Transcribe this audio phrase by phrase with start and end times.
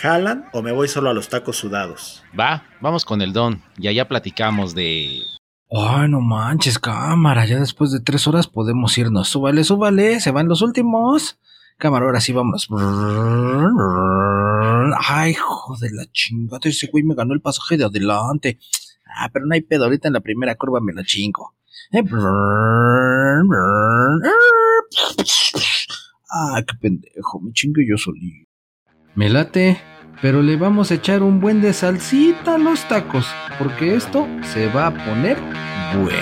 [0.00, 2.22] ¿Jalan o me voy solo a los tacos sudados?
[2.38, 5.20] Va, vamos con el don y allá platicamos de...
[5.70, 7.44] Ay, no manches, cámara.
[7.44, 9.28] Ya después de tres horas podemos irnos.
[9.28, 10.18] Súbale, súbale.
[10.20, 11.38] Se van los últimos.
[11.76, 12.68] Cámara, ahora sí vámonos.
[15.08, 16.60] Ay, joder, la chingada.
[16.64, 18.58] Ese güey me ganó el pasaje de adelante.
[19.14, 19.84] Ah, pero no hay pedo.
[19.84, 21.54] Ahorita en la primera curva me la chingo.
[21.92, 22.02] Eh,
[26.30, 27.40] Ah, qué pendejo.
[27.40, 28.47] Me chingo yo solito.
[29.18, 29.80] Me late,
[30.22, 33.26] pero le vamos a echar un buen de salsita a los tacos,
[33.58, 35.36] porque esto se va a poner
[36.00, 36.12] bueno.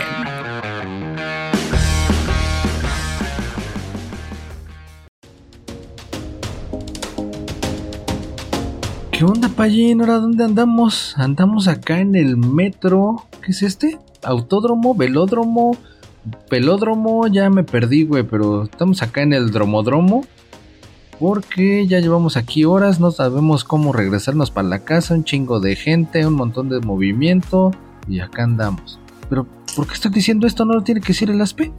[9.13, 10.01] ¿Qué onda, Payín?
[10.01, 11.19] ¿Ahora dónde andamos?
[11.19, 13.27] Andamos acá en el metro.
[13.43, 13.99] ¿Qué es este?
[14.23, 14.95] ¿Autódromo?
[14.95, 15.77] ¿Velódromo?
[16.49, 17.27] ¿Pelódromo?
[17.27, 20.25] Ya me perdí, güey, pero estamos acá en el dromodromo.
[21.19, 25.75] Porque ya llevamos aquí horas, no sabemos cómo regresarnos para la casa, un chingo de
[25.77, 27.71] gente, un montón de movimiento
[28.07, 28.99] y acá andamos.
[29.29, 30.65] Pero, ¿por qué estoy diciendo esto?
[30.65, 31.73] ¿No lo tiene que decir el aspe?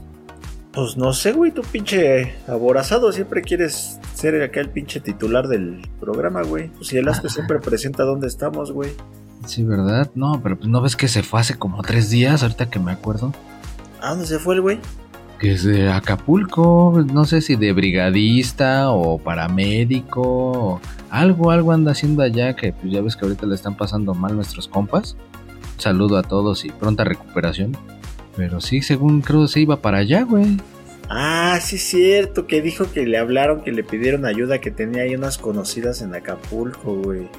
[0.74, 5.88] Pues no sé, güey, tu pinche aborazado siempre quieres ser acá el pinche titular del
[6.00, 6.70] programa, güey.
[6.70, 8.92] Pues si el aspe siempre presenta dónde estamos, güey.
[9.46, 10.12] Sí, ¿verdad?
[10.14, 12.92] No, pero pues no ves que se fue hace como tres días, ahorita que me
[12.92, 13.34] acuerdo.
[14.02, 14.80] ¿A dónde se fue el güey?
[15.40, 21.92] Que es de Acapulco, no sé si de brigadista o paramédico, o algo, algo anda
[21.92, 25.16] haciendo allá que pues ya ves que ahorita le están pasando mal nuestros compas.
[25.78, 27.78] Saludo a todos y pronta recuperación.
[28.36, 30.58] Pero sí, según creo se iba para allá, güey.
[31.10, 35.16] Ah, sí cierto, que dijo que le hablaron, que le pidieron ayuda, que tenía ahí
[35.16, 37.30] unas conocidas en Acapulco, güey.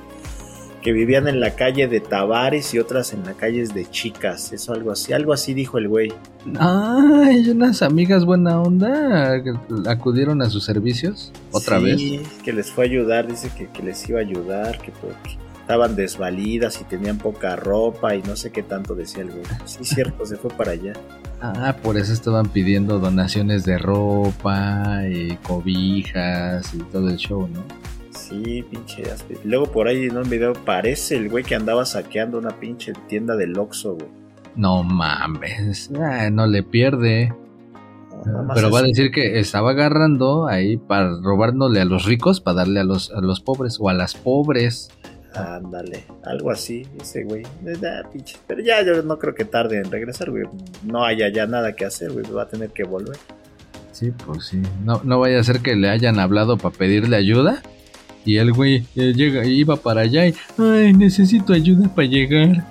[0.83, 4.73] Que vivían en la calle de Tavares y otras en las calles de Chicas, eso
[4.73, 6.13] algo así, algo así dijo el güey.
[6.59, 9.43] Ay, unas amigas buena onda
[9.89, 12.29] acudieron a sus servicios otra Sí, vez.
[12.45, 15.97] que les fue a ayudar, dice que, que les iba a ayudar, que porque estaban
[15.97, 19.43] desvalidas y tenían poca ropa y no sé qué tanto decía el güey.
[19.67, 20.93] Sí, cierto, se fue para allá.
[21.41, 27.63] Ah, por eso estaban pidiendo donaciones de ropa y cobijas y todo el show, ¿no?
[28.29, 29.05] Sí, pinche.
[29.45, 33.37] Luego por ahí en un video parece el güey que andaba saqueando una pinche tienda
[33.37, 34.09] del Oxxo, güey.
[34.55, 37.33] No mames, ah, no le pierde.
[38.27, 42.57] No, Pero va a decir que estaba agarrando ahí para robándole a los ricos, para
[42.59, 44.91] darle a los, a los pobres o a las pobres.
[45.35, 47.45] Ándale, algo así, ese güey.
[47.65, 48.01] Eh.
[48.47, 50.45] Pero ya yo no creo que tarde en regresar, güey.
[50.85, 52.29] No haya ya nada que hacer, güey.
[52.31, 53.17] Va a tener que volver.
[53.93, 54.61] Sí, pues sí.
[54.85, 57.63] No, no vaya a ser que le hayan hablado para pedirle ayuda.
[58.25, 62.65] Y el güey eh, llega, iba para allá y, ay, necesito ayuda para llegar.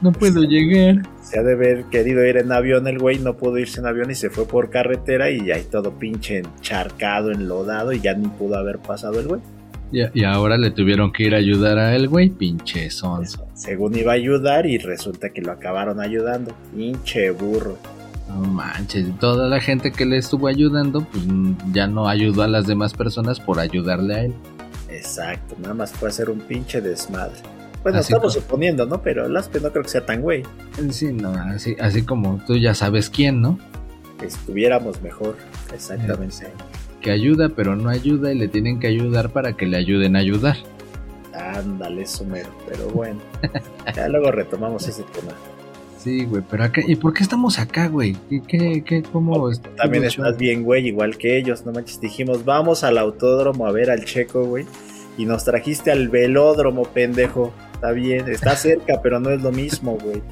[0.00, 1.02] No puedo llegar.
[1.22, 4.10] Se ha de haber querido ir en avión el güey, no pudo irse en avión
[4.10, 8.56] y se fue por carretera y ahí todo pinche encharcado, enlodado y ya ni pudo
[8.56, 9.40] haber pasado el güey.
[9.90, 13.24] Y, y ahora le tuvieron que ir a ayudar a el güey, pinche son.
[13.54, 16.54] Según iba a ayudar y resulta que lo acabaron ayudando.
[16.76, 17.76] Pinche burro.
[18.28, 21.24] No manches, toda la gente que le estuvo ayudando, pues
[21.72, 24.34] ya no ayudó a las demás personas por ayudarle a él.
[24.88, 27.40] Exacto, nada más fue hacer un pinche desmadre.
[27.82, 29.00] Bueno, Así estamos suponiendo, ¿no?
[29.02, 30.42] Pero el aspe no creo que sea tan güey.
[30.90, 33.58] Sí, no, así, así como tú ya sabes quién, ¿no?
[34.22, 35.36] Estuviéramos mejor.
[35.72, 36.48] Exactamente.
[37.00, 40.18] Que ayuda, pero no ayuda y le tienen que ayudar para que le ayuden a
[40.18, 40.56] ayudar.
[41.32, 42.50] Ándale, sumero.
[42.68, 43.20] Pero bueno,
[43.94, 45.32] ya luego retomamos ese tema.
[45.98, 48.16] Sí, güey, pero acá, ¿y por qué estamos acá, güey?
[48.30, 51.66] ¿Qué, qué, qué, cómo es- También estás bien, güey, igual que ellos.
[51.66, 54.64] No manches, dijimos, vamos al autódromo a ver al checo, güey.
[55.16, 57.52] Y nos trajiste al velódromo, pendejo.
[57.74, 60.22] Está bien, está cerca, pero no es lo mismo, güey.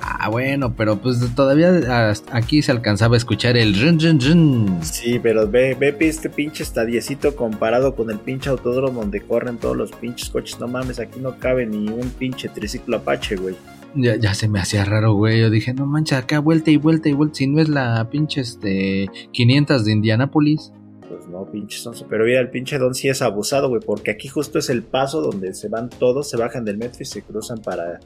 [0.00, 4.78] Ah, bueno, pero pues todavía hasta aquí se alcanzaba a escuchar el rin, rin, rin.
[4.82, 9.76] Sí, pero ve, ve este pinche estadiecito comparado con el pinche autódromo donde corren todos
[9.76, 10.60] los pinches coches.
[10.60, 13.56] No mames, aquí no cabe ni un pinche triciclo Apache, güey.
[13.96, 15.40] Ya, ya se me hacía raro, güey.
[15.40, 17.36] Yo dije, no manches, acá vuelta y vuelta y vuelta.
[17.36, 20.72] Si no es la pinche este 500 de Indianápolis.
[21.08, 22.06] Pues no, pinche sonso.
[22.08, 23.80] Pero mira, el pinche don sí es abusado, güey.
[23.80, 27.06] Porque aquí justo es el paso donde se van todos, se bajan del metro y
[27.06, 28.00] se cruzan para,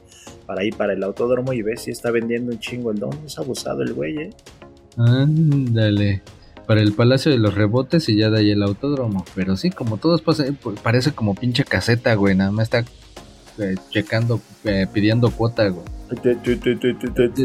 [0.45, 1.51] para ir para el autódromo.
[1.51, 3.11] Y ves si está vendiendo un chingo el don.
[3.25, 4.29] Es abusado el güey, eh.
[4.97, 6.21] Ándale.
[6.67, 9.25] Para el Palacio de los Rebotes y ya de ahí el autódromo.
[9.35, 12.35] Pero sí, como todos pasan, parece como pinche caseta, güey.
[12.35, 12.85] Nada más está
[13.57, 15.85] eh, checando, eh, pidiendo cuota, güey.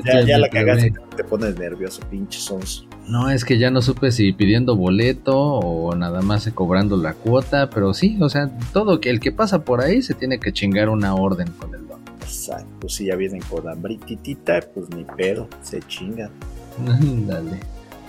[0.05, 2.87] Ya, ya la cagaste, te pones nervioso, pinche sons.
[3.07, 7.71] No, es que ya no supe si pidiendo boleto o nada más cobrando la cuota,
[7.71, 10.89] pero sí, o sea, todo que el que pasa por ahí se tiene que chingar
[10.89, 12.01] una orden con el don.
[12.21, 16.31] Exacto, si ya vienen con hambrititita, pues ni pedo, se chingan.
[17.27, 17.61] Dale.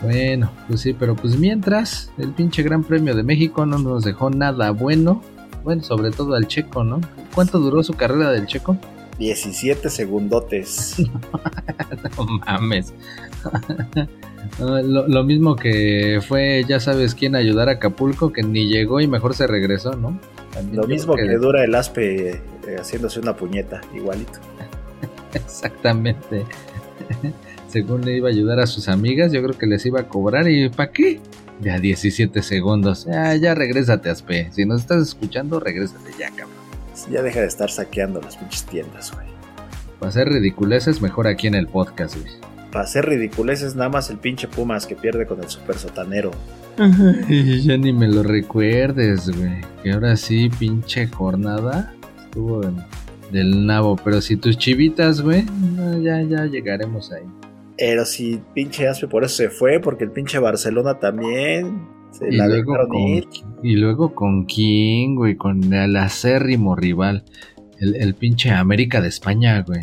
[0.01, 4.29] Bueno, pues sí, pero pues mientras, el pinche Gran Premio de México no nos dejó
[4.29, 5.21] nada bueno.
[5.67, 7.01] Bueno, sobre todo al Checo, ¿no?
[7.35, 8.77] ¿Cuánto duró su carrera del Checo?
[9.19, 10.95] 17 segundotes.
[12.17, 12.93] no mames.
[14.59, 19.07] lo, lo, mismo que fue, ya sabes quién ayudar a Acapulco, que ni llegó y
[19.09, 20.17] mejor se regresó, ¿no?
[20.53, 21.23] También lo mismo que...
[21.23, 21.35] que...
[21.35, 22.41] dura el aspe eh,
[22.79, 24.39] haciéndose una puñeta, igualito.
[25.33, 26.45] Exactamente.
[27.67, 30.47] Según le iba a ayudar a sus amigas, yo creo que les iba a cobrar
[30.47, 31.19] y ¿para qué?
[31.59, 33.05] Ya 17 segundos.
[33.05, 34.49] Ya, ya regrésate, Aspe.
[34.51, 36.55] Si nos estás escuchando, regrésate ya, cabrón.
[37.11, 39.27] Ya deja de estar saqueando las pinches tiendas, güey.
[39.99, 42.31] Para hacer ridiculeces, mejor aquí en el podcast, güey.
[42.71, 46.31] Para hacer ridiculeces, nada más el pinche Pumas que pierde con el super sotanero.
[46.77, 49.61] Ay, ya ni me lo recuerdes, güey.
[49.81, 52.61] Que ahora sí, pinche jornada estuvo
[53.31, 53.95] del nabo.
[54.03, 55.45] Pero si tus chivitas, güey,
[56.03, 57.23] ya, ya llegaremos ahí.
[57.77, 62.35] Pero si pinche Aspe por eso se fue, porque el pinche Barcelona también se y
[62.35, 63.27] la luego dejaron con, ir.
[63.63, 67.23] Y luego con quién, güey, con el acérrimo rival,
[67.79, 69.81] el, el, pinche América de España, güey.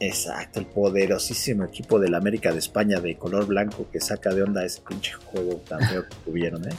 [0.00, 4.64] Exacto, el poderosísimo equipo del América de España de color blanco que saca de onda
[4.64, 6.74] ese pinche juego tan feo que tuvieron, ¿eh?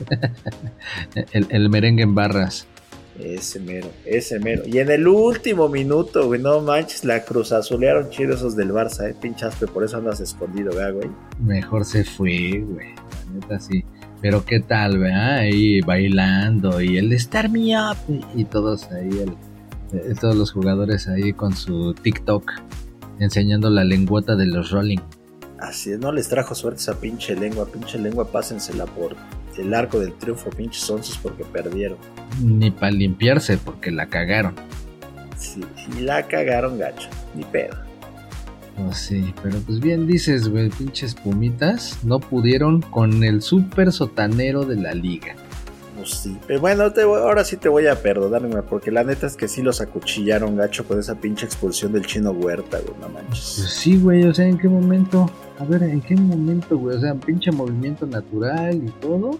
[1.31, 2.67] el, el merengue en barras.
[3.19, 4.63] Ese mero, ese mero.
[4.65, 9.09] Y en el último minuto, güey, no manches, la cruz azulearon chido esos del Barça,
[9.09, 11.09] eh, pinchaspe, por eso andas escondido, ¿verdad, güey?
[11.39, 12.93] Mejor se fue, güey.
[13.27, 13.83] La neta sí.
[14.21, 15.37] Pero qué tal, ¿verdad?
[15.37, 17.97] Ahí bailando y el Star Me Up
[18.35, 19.33] y todos ahí, el,
[19.93, 22.51] eh, todos los jugadores ahí con su TikTok
[23.19, 24.99] enseñando la lengüeta de los Rolling.
[25.59, 29.15] Así es, no les trajo suerte esa pinche lengua, pinche lengua, pásensela por
[29.59, 31.97] el arco del triunfo, pinches onces, porque perdieron.
[32.41, 34.55] Ni para limpiarse, porque la cagaron.
[35.37, 37.75] Sí, sí, la cagaron gacho, ni pedo.
[38.79, 44.65] Oh, sí, pero pues bien dices, güey, pinches pumitas no pudieron con el super sotanero
[44.65, 45.35] de la liga.
[45.97, 49.25] Pues sí, pero bueno, te voy, ahora sí te voy a perdonarme, porque la neta
[49.25, 53.09] es que sí los acuchillaron gacho con esa pinche expulsión del chino Huerta, güey, no
[53.09, 53.55] manches.
[53.57, 55.27] Pues sí, güey, o sea, ¿en qué momento?
[55.59, 56.97] A ver, ¿en qué momento, güey?
[56.97, 59.39] O sea, pinche movimiento natural y todo.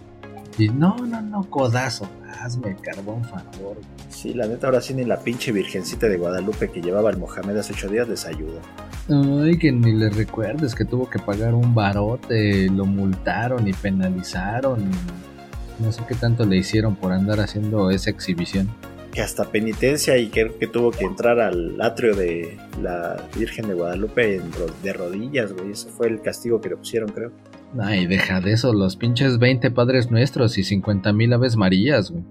[0.58, 2.08] Y no, no, no, codazo.
[2.40, 3.76] Hazme el carbón, favor.
[4.08, 7.56] Sí, la neta, ahora sí ni la pinche virgencita de Guadalupe que llevaba el Mohamed
[7.56, 8.60] hace ocho días les ayuda.
[9.08, 14.80] Ay, que ni le recuerdes que tuvo que pagar un barote, lo multaron y penalizaron.
[14.80, 18.68] Y no sé qué tanto le hicieron por andar haciendo esa exhibición.
[19.12, 23.74] Que hasta penitencia y creo que tuvo que entrar al atrio de la Virgen de
[23.74, 24.50] Guadalupe en,
[24.82, 25.72] de rodillas, güey.
[25.72, 27.32] Ese fue el castigo que le pusieron, creo.
[27.80, 32.22] Ay, deja de eso, los pinches 20 padres nuestros y 50 mil aves marías, güey.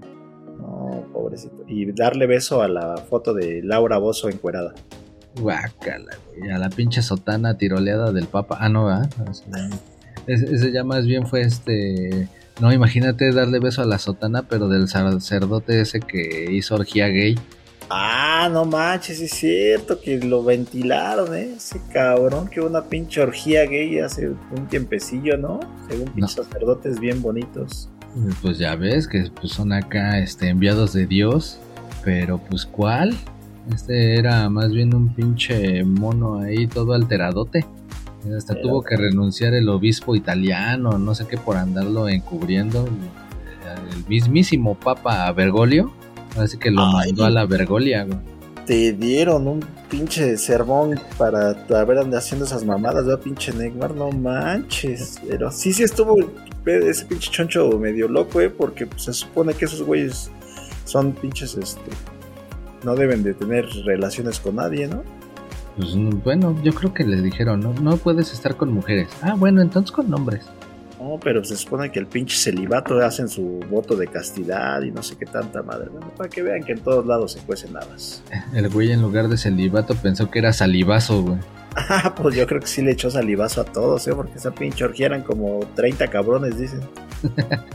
[0.58, 1.64] No, pobrecito.
[1.68, 4.74] Y darle beso a la foto de Laura Bozo encuerada.
[5.40, 6.52] Guácala, güey.
[6.52, 8.58] A la pinche sotana tiroleada del Papa.
[8.60, 9.10] Ah, no, ¿verdad?
[10.28, 12.28] Ese, ese ya más bien fue este.
[12.59, 17.38] No, imagínate darle beso a la sotana, pero del sacerdote ese que hizo orgía gay.
[17.89, 21.54] Ah, no manches, es cierto que lo ventilaron, ¿eh?
[21.56, 25.59] Ese cabrón que una pinche orgía gay hace un tiempecillo, ¿no?
[25.87, 26.44] Según pinches no.
[26.44, 27.90] sacerdotes bien bonitos.
[28.42, 31.59] Pues ya ves que pues, son acá este, enviados de Dios,
[32.04, 33.16] pero pues ¿cuál?
[33.73, 37.66] Este era más bien un pinche mono ahí todo alteradote.
[38.36, 42.88] Hasta pero, tuvo que renunciar el obispo italiano, no sé qué, por andarlo encubriendo.
[43.92, 45.92] El mismísimo Papa Bergoglio
[46.38, 48.19] Así que lo Ay, mandó a la Bergolia, güey.
[48.66, 53.24] Te dieron un pinche sermón para ver dónde haciendo esas mamadas, ¿verdad?
[53.24, 55.22] Pinche Neymar, no manches.
[55.28, 56.18] Pero sí, sí estuvo
[56.66, 58.50] ese pinche choncho medio loco, ¿eh?
[58.50, 60.30] Porque pues, se supone que esos güeyes
[60.84, 61.92] son pinches, este.
[62.84, 65.04] No deben de tener relaciones con nadie, ¿no?
[65.78, 69.10] Pues bueno, yo creo que les dijeron, no, no puedes estar con mujeres.
[69.22, 70.46] Ah, bueno, entonces con hombres.
[71.00, 75.04] No, pero se supone que el pinche celibato hacen su voto de castidad y no
[75.04, 75.90] sé qué tanta madre.
[75.92, 78.24] Bueno, para que vean que en todos lados se cuecen habas.
[78.54, 81.38] El güey en lugar de celibato pensó que era salivazo, güey.
[81.76, 84.16] Ah, pues yo creo que sí le echó salivazo a todos, ¿eh?
[84.16, 86.81] Porque esa pinche orgía eran como 30 cabrones, dicen.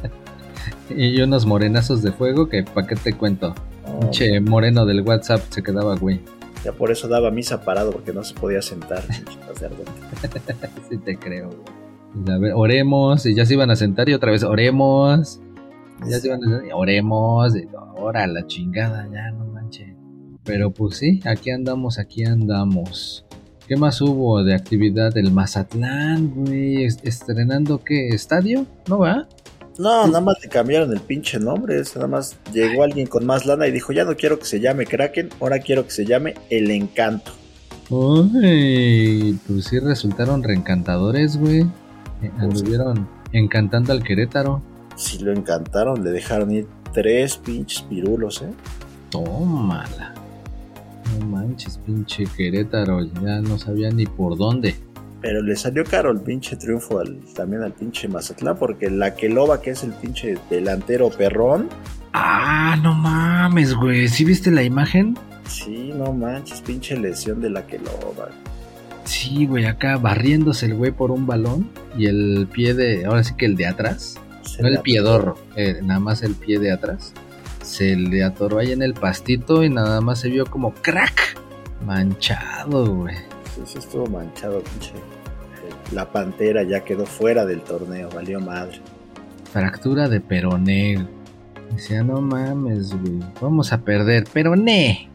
[0.90, 3.54] y unos morenazos de fuego que, ¿para qué te cuento?
[3.86, 4.00] Oh.
[4.00, 6.20] Pinche moreno del WhatsApp se quedaba, güey.
[6.64, 9.02] Ya por eso daba misa parado, porque no se podía sentar,
[10.88, 11.50] sí te creo.
[12.28, 15.40] A ver, oremos, y ya se iban a sentar y otra vez oremos.
[16.06, 17.54] Ya se iban a sentar, oremos,
[17.96, 19.96] ahora la chingada, ya no manches.
[20.44, 23.24] Pero pues sí, aquí andamos, aquí andamos.
[23.66, 25.16] ¿Qué más hubo de actividad?
[25.16, 26.84] El Mazatlán, güey.
[26.84, 28.08] ¿Estrenando qué?
[28.08, 28.66] ¿Estadio?
[28.88, 29.28] ¿No va?
[29.78, 31.82] No, nada más le cambiaron el pinche nombre.
[31.94, 34.86] Nada más llegó alguien con más lana y dijo: Ya no quiero que se llame
[34.86, 37.32] Kraken, ahora quiero que se llame El Encanto.
[37.88, 41.60] Uy, pues sí resultaron reencantadores, güey.
[42.22, 44.62] Eh, anduvieron encantando al Querétaro.
[44.96, 48.52] Si lo encantaron, le dejaron ir tres pinches pirulos, ¿eh?
[49.10, 50.14] Tómala.
[51.18, 54.76] No manches, pinche Querétaro, ya no sabía ni por dónde.
[55.22, 59.62] Pero le salió caro el pinche triunfo al, también al pinche Mazatlán, porque la Queloba,
[59.62, 61.68] que es el pinche delantero perrón.
[62.12, 64.08] Ah, no mames, güey.
[64.08, 65.16] ¿Sí viste la imagen?
[65.48, 68.30] Sí, no manches, pinche lesión de la Queloba.
[69.04, 73.34] Sí, güey, acá barriéndose el güey por un balón y el pie de, ahora sí
[73.36, 74.16] que el de atrás,
[74.60, 77.12] no el piedorro, eh, nada más el pie de atrás,
[77.62, 81.36] se le atoró ahí en el pastito y nada más se vio como crack,
[81.84, 83.16] manchado, güey.
[83.54, 84.92] Sí, sí estuvo manchado, pinche.
[85.92, 88.80] La pantera ya quedó fuera del torneo, valió madre.
[89.52, 91.06] Fractura de peroné.
[91.74, 95.08] Decía, no mames, güey, vamos a perder, peroné.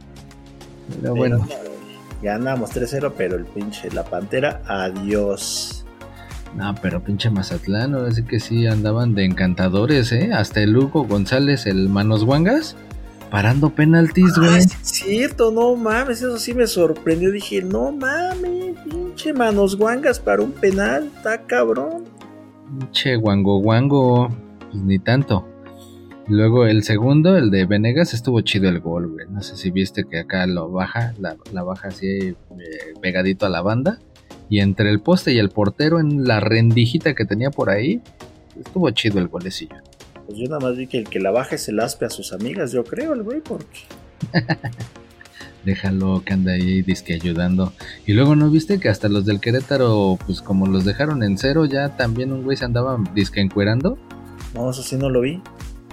[1.02, 1.48] Pero, bueno.
[2.22, 5.86] Ganamos 3-0, pero el pinche, la pantera, adiós.
[6.56, 10.32] No, pero pinche Mazatlán, ahora sí que sí andaban de encantadores, ¿eh?
[10.34, 12.76] Hasta el Hugo González, el Manos Guangas,
[13.30, 14.58] parando penaltis, güey.
[14.58, 17.32] es cierto, no mames, eso sí me sorprendió.
[17.32, 22.06] Dije, no mames, pinche Manos Guangas para un penal, está cabrón.
[22.80, 24.30] Pinche guango guango,
[24.72, 25.48] pues ni tanto.
[26.30, 29.28] Luego el segundo, el de Venegas, estuvo chido el gol, güey.
[29.30, 32.36] No sé si viste que acá lo baja, la, baja así eh,
[33.02, 34.00] pegadito a la banda.
[34.50, 38.02] Y entre el poste y el portero, en la rendijita que tenía por ahí,
[38.60, 39.78] estuvo chido el golecillo.
[40.28, 42.34] Pues yo nada más vi que el que la baja es el aspe a sus
[42.34, 43.80] amigas, yo creo, el güey, porque.
[45.66, 47.74] Déjalo que anda ahí disque ayudando.
[48.06, 51.66] Y luego no viste que hasta los del Querétaro, pues como los dejaron en cero,
[51.66, 53.98] ya también un güey se andaba disque encuerando.
[54.54, 55.42] No, eso sí no lo vi.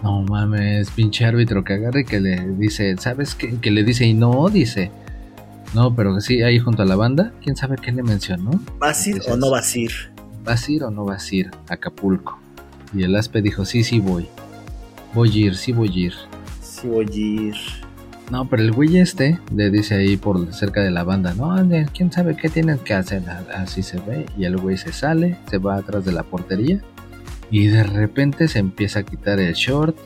[0.02, 3.58] No mames, pinche árbitro que agarre y que le dice, ¿sabes qué?
[3.60, 4.90] Que le dice y no, dice.
[5.74, 8.60] No, pero sí, ahí junto a la banda, ¿quién sabe qué le mencionó?
[8.78, 9.92] ¿Vas a ir o no vas a ir?
[10.44, 11.50] ¿Vas a ir o no vas a ir?
[11.68, 12.43] Acapulco.
[12.94, 14.28] Y el aspe dijo, sí, sí voy.
[15.14, 16.14] Voy a ir, sí voy a ir.
[16.60, 17.54] Sí voy a ir.
[18.30, 21.54] No, pero el güey este le dice ahí por cerca de la banda, no,
[21.92, 23.22] quién sabe qué tienen que hacer.
[23.54, 24.26] Así se ve.
[24.38, 26.80] Y el güey se sale, se va atrás de la portería
[27.50, 29.96] y de repente se empieza a quitar el short,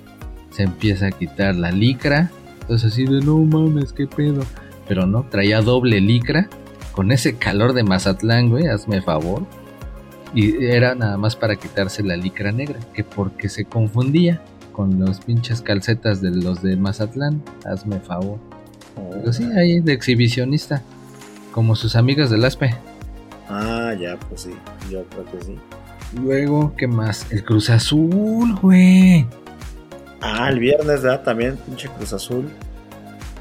[0.51, 2.31] se empieza a quitar la licra.
[2.61, 4.43] Entonces así de no mames, qué pedo.
[4.87, 6.49] Pero no, traía doble licra.
[6.93, 9.47] Con ese calor de Mazatlán, güey, hazme favor.
[10.35, 14.43] Y era nada más para quitarse la licra negra, que porque se confundía
[14.73, 18.39] con los pinches calcetas de los de Mazatlán, hazme favor.
[19.11, 20.83] Pero sí, ahí de exhibicionista,
[21.53, 22.75] como sus amigas del ASPE.
[23.49, 24.51] Ah, ya, pues sí,
[24.91, 25.57] yo creo que sí.
[26.21, 27.27] Luego, ¿qué más?
[27.33, 29.27] El Cruz Azul, güey.
[30.21, 31.23] Ah, el viernes, ¿verdad?
[31.23, 32.49] También, pinche Cruz Azul.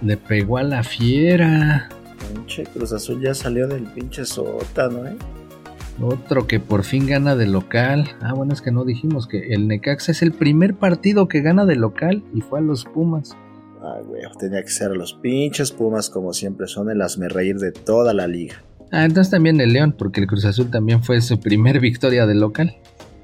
[0.02, 1.90] Le pegó a la fiera.
[2.34, 5.16] Pinche Cruz Azul ya salió del pinche sótano, ¿eh?
[6.02, 8.06] Otro que por fin gana de local.
[8.22, 11.66] Ah, bueno, es que no dijimos que el Necaxa es el primer partido que gana
[11.66, 13.36] de local y fue a los Pumas.
[13.82, 18.14] Ah, güey, tenía que ser los pinches Pumas como siempre son el reír de toda
[18.14, 18.62] la liga.
[18.92, 22.36] Ah, entonces también el León, porque el Cruz Azul también fue su primer victoria de
[22.36, 22.76] local.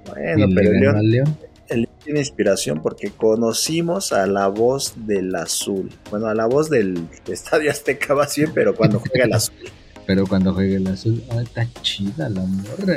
[0.07, 1.37] Bueno, pero el León, León.
[1.69, 5.89] el León tiene inspiración porque conocimos a la voz del azul.
[6.09, 9.55] Bueno, a la voz del Estadio Azteca va bien, pero cuando juega el azul.
[10.05, 12.95] Pero cuando juega el azul, ah, está chida la morra.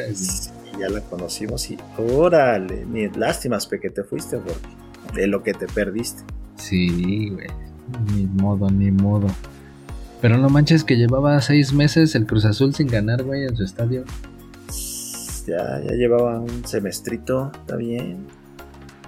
[0.79, 4.69] ya la conocimos y órale, ni lástimas que te fuiste porque
[5.15, 6.23] de lo que te perdiste.
[6.57, 7.49] Sí, güey.
[8.13, 9.29] Ni modo, ni modo.
[10.21, 13.65] Pero no manches que llevaba seis meses el Cruz Azul sin ganar, güey, en su
[13.65, 14.05] estadio.
[15.47, 18.27] Ya, ya llevaba un semestrito, está bien.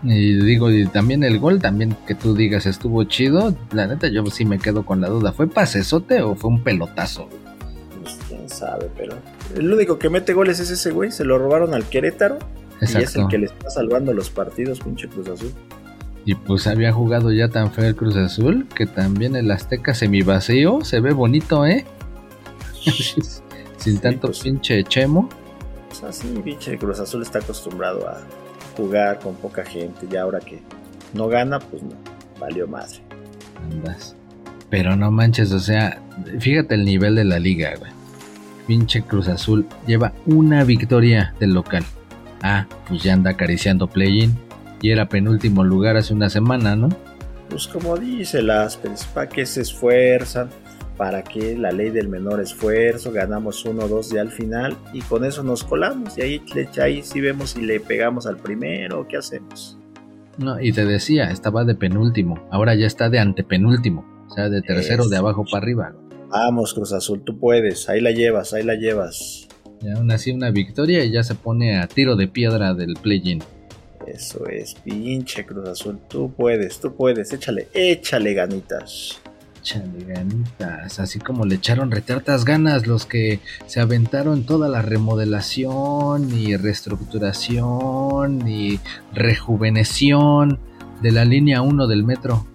[0.04, 3.54] Y digo, y también el gol, también que tú digas estuvo chido.
[3.72, 5.32] La neta, yo sí me quedo con la duda.
[5.32, 7.28] ¿Fue pasesote o fue un pelotazo?
[7.28, 7.47] Quién
[8.58, 9.16] sabe, pero.
[9.56, 11.10] El único que mete goles es ese güey.
[11.10, 12.38] Se lo robaron al Querétaro.
[12.80, 13.00] Exacto.
[13.00, 15.52] Y es el que le está salvando los partidos, pinche Cruz Azul.
[16.24, 20.84] Y pues había jugado ya tan feo el Cruz Azul que también el Azteca semivacío
[20.84, 21.86] se ve bonito, ¿eh?
[23.78, 25.28] Sin tanto pues, pinche chemo.
[25.88, 28.20] Pues así, pinche Cruz Azul está acostumbrado a
[28.76, 30.06] jugar con poca gente.
[30.10, 30.60] Y ahora que
[31.14, 31.94] no gana, pues no,
[32.38, 32.98] valió madre.
[33.70, 34.14] Andas.
[34.70, 36.02] Pero no manches, o sea,
[36.38, 37.97] fíjate el nivel de la liga, güey.
[38.68, 41.82] Pinche Cruz Azul lleva una victoria del local.
[42.42, 44.36] Ah, pues ya anda acariciando play-in
[44.82, 46.90] y era penúltimo lugar hace una semana, ¿no?
[47.48, 50.50] Pues como dice Láspez, ¿para qué se esfuerzan?
[50.98, 53.10] ¿Para qué la ley del menor esfuerzo?
[53.10, 56.18] Ganamos uno dos ya al final y con eso nos colamos.
[56.18, 56.42] Y ahí,
[56.82, 59.78] ahí sí vemos si le pegamos al primero, ¿qué hacemos?
[60.36, 64.60] No, y te decía, estaba de penúltimo, ahora ya está de antepenúltimo, o sea, de
[64.60, 65.94] tercero de abajo para arriba.
[66.28, 69.48] Vamos, Cruz Azul, tú puedes, ahí la llevas, ahí la llevas.
[69.80, 73.42] Ya aún así una victoria y ya se pone a tiro de piedra del play-in.
[74.06, 75.98] Eso es, pinche Cruz Azul.
[76.08, 77.32] Tú puedes, tú puedes.
[77.32, 79.20] Échale, échale ganitas.
[79.60, 80.98] Échale ganitas.
[80.98, 88.48] Así como le echaron retartas ganas los que se aventaron toda la remodelación y reestructuración
[88.48, 88.80] y
[89.12, 90.58] rejuveneción
[91.02, 92.46] de la línea 1 del metro.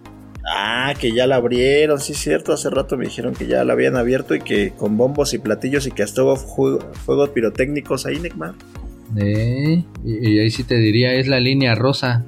[0.85, 3.71] Ah, que ya la abrieron, sí es cierto, hace rato me dijeron que ya la
[3.71, 8.19] habían abierto y que con bombos y platillos y que hasta hubo fuegos pirotécnicos ahí,
[8.19, 8.53] Neymar.
[9.15, 12.25] Eh, y, ahí sí te diría, es la línea rosa.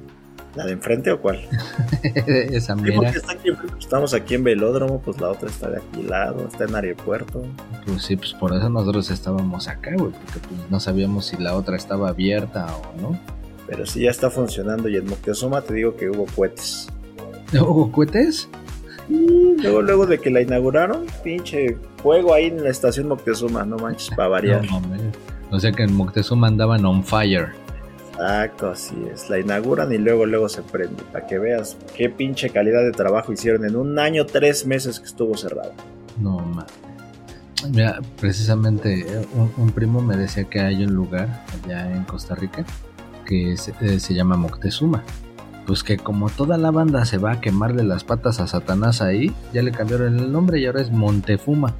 [0.54, 1.46] ¿La de enfrente o cuál?
[2.26, 3.12] Esa mera.
[3.78, 7.44] estamos aquí en Velódromo, pues la otra está de aquí al lado, está en aeropuerto.
[7.84, 11.54] Pues sí, pues por eso nosotros estábamos acá, güey, porque pues no sabíamos si la
[11.54, 13.20] otra estaba abierta o no.
[13.66, 16.88] Pero sí ya está funcionando y en Moctezuma te digo que hubo cohetes.
[17.60, 18.48] ¿Hubo cohetes?
[19.08, 24.10] luego, luego de que la inauguraron, pinche fuego ahí en la estación Moctezuma, no manches,
[24.16, 24.62] para variar.
[25.50, 27.50] O sea que en Moctezuma andaban on fire.
[28.12, 29.28] Exacto, así es.
[29.28, 31.02] La inauguran y luego, luego se prende.
[31.12, 35.06] Para que veas qué pinche calidad de trabajo hicieron en un año, tres meses que
[35.06, 35.72] estuvo cerrado.
[36.18, 36.72] No mames.
[37.70, 39.26] Mira, precisamente eh,
[39.56, 42.64] un, primo me decía que hay un lugar allá en Costa Rica
[43.24, 45.02] que se, eh, se, llama Moctezuma.
[45.66, 49.32] Pues que como toda la banda se va a quemarle las patas a Satanás ahí,
[49.52, 51.74] ya le cambiaron el nombre y ahora es Montefuma.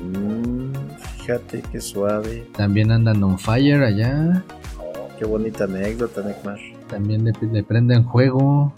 [0.00, 0.72] Mm,
[1.18, 2.48] fíjate qué suave.
[2.56, 4.44] También andan on fire allá.
[4.76, 6.58] Oh, qué bonita anécdota, Neymar.
[6.88, 8.74] También le, prenden juego.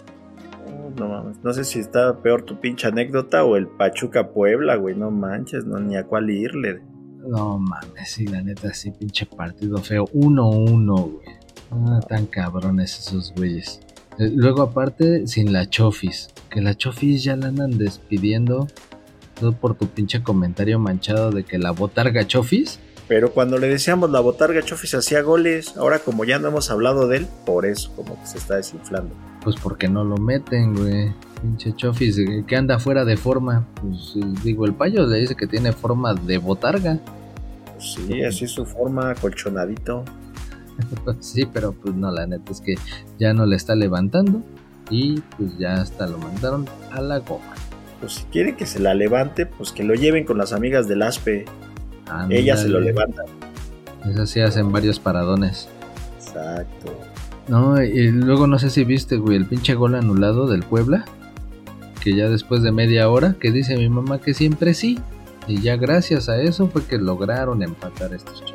[0.67, 4.75] Oh, no mames, no sé si está peor tu pinche anécdota o el Pachuca Puebla,
[4.75, 6.81] güey, no manches, no ni a cuál irle.
[7.27, 10.05] No mames, sí, la neta, sí, pinche partido feo.
[10.13, 11.35] 1-1, güey.
[11.71, 13.81] Ah, tan cabrones esos güeyes.
[14.19, 16.29] Eh, luego aparte, sin la Chofis.
[16.49, 18.67] Que la Chofis ya la andan despidiendo
[19.59, 22.79] por tu pinche comentario manchado de que la botarga Chofis.
[23.07, 27.07] Pero cuando le decíamos la botarga Chofis hacía goles, ahora como ya no hemos hablado
[27.07, 29.13] de él, por eso como que se está desinflando.
[29.43, 31.13] Pues porque no lo meten, güey.
[31.41, 33.67] Pinche Chofis, eh, que anda fuera de forma.
[33.79, 36.97] Pues eh, digo, el payo le dice que tiene forma de botarga.
[37.73, 40.03] Pues sí, así es su forma, colchonadito.
[41.19, 42.75] sí, pero pues no, la neta es que
[43.19, 44.41] ya no le está levantando
[44.89, 47.55] y pues ya hasta lo mandaron a la goma
[47.99, 51.01] pues si quiere que se la levante, pues que lo lleven con las amigas del
[51.01, 51.45] ASPE.
[52.29, 53.25] Ellas se lo levantan.
[54.07, 55.67] Eso sí hacen varios paradones.
[56.19, 56.93] Exacto.
[57.47, 61.05] No, y luego no sé si viste, güey, el pinche gol anulado del Puebla.
[62.01, 64.99] Que ya después de media hora, que dice mi mamá que siempre sí.
[65.47, 68.54] Y ya gracias a eso fue que lograron empatar estos chavos.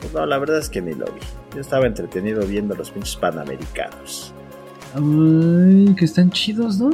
[0.00, 1.20] Pues no, la verdad es que ni lo vi.
[1.54, 4.32] Yo estaba entretenido viendo los pinches panamericanos.
[4.94, 6.90] Ay, que están chidos, ¿no?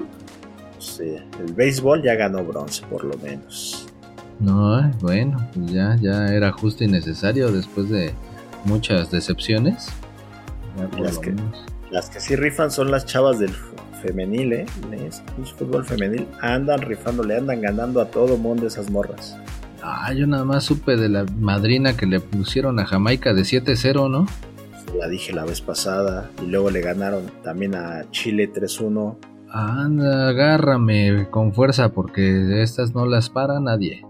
[1.00, 3.86] el béisbol ya ganó bronce, por lo menos.
[4.38, 8.12] No, bueno, pues ya, ya era justo y necesario después de
[8.64, 9.88] muchas decepciones.
[10.98, 11.34] Las que,
[11.90, 13.52] las que, sí rifan son las chavas del
[14.02, 14.66] femenil, ¿eh?
[14.92, 19.36] El fútbol femenil andan rifando, le andan ganando a todo mundo esas morras.
[19.88, 24.10] Ah, yo nada más supe de la madrina que le pusieron a Jamaica de 7-0,
[24.10, 24.26] ¿no?
[24.98, 26.28] La dije la vez pasada.
[26.42, 29.16] Y luego le ganaron también a Chile 3-1
[29.48, 34.04] Anda, agárrame con fuerza porque estas no las para nadie.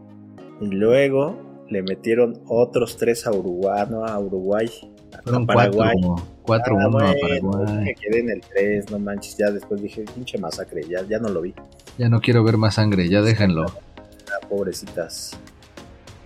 [0.62, 4.66] Y luego le metieron otros tres a Uruguay, no a Uruguay.
[5.12, 5.94] A Paraguay.
[6.40, 7.84] Cuatro, ah, uno a Paraguay.
[7.84, 9.36] Me quedé en el 3, no manches.
[9.36, 11.54] Ya después dije, pinche masacre, ya, ya no lo vi.
[11.98, 13.66] Ya no quiero ver más sangre, ya déjenlo.
[13.66, 15.38] Ah, pobrecitas.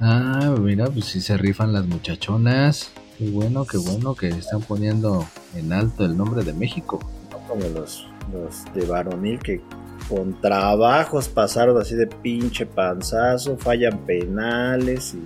[0.01, 2.91] Ah, mira, pues si se rifan las muchachonas.
[3.19, 7.01] Qué bueno, qué bueno que están poniendo en alto el nombre de México.
[7.31, 9.61] No como los los de varonil que
[10.09, 15.23] con trabajos pasaron así de pinche panzazo, fallan penales y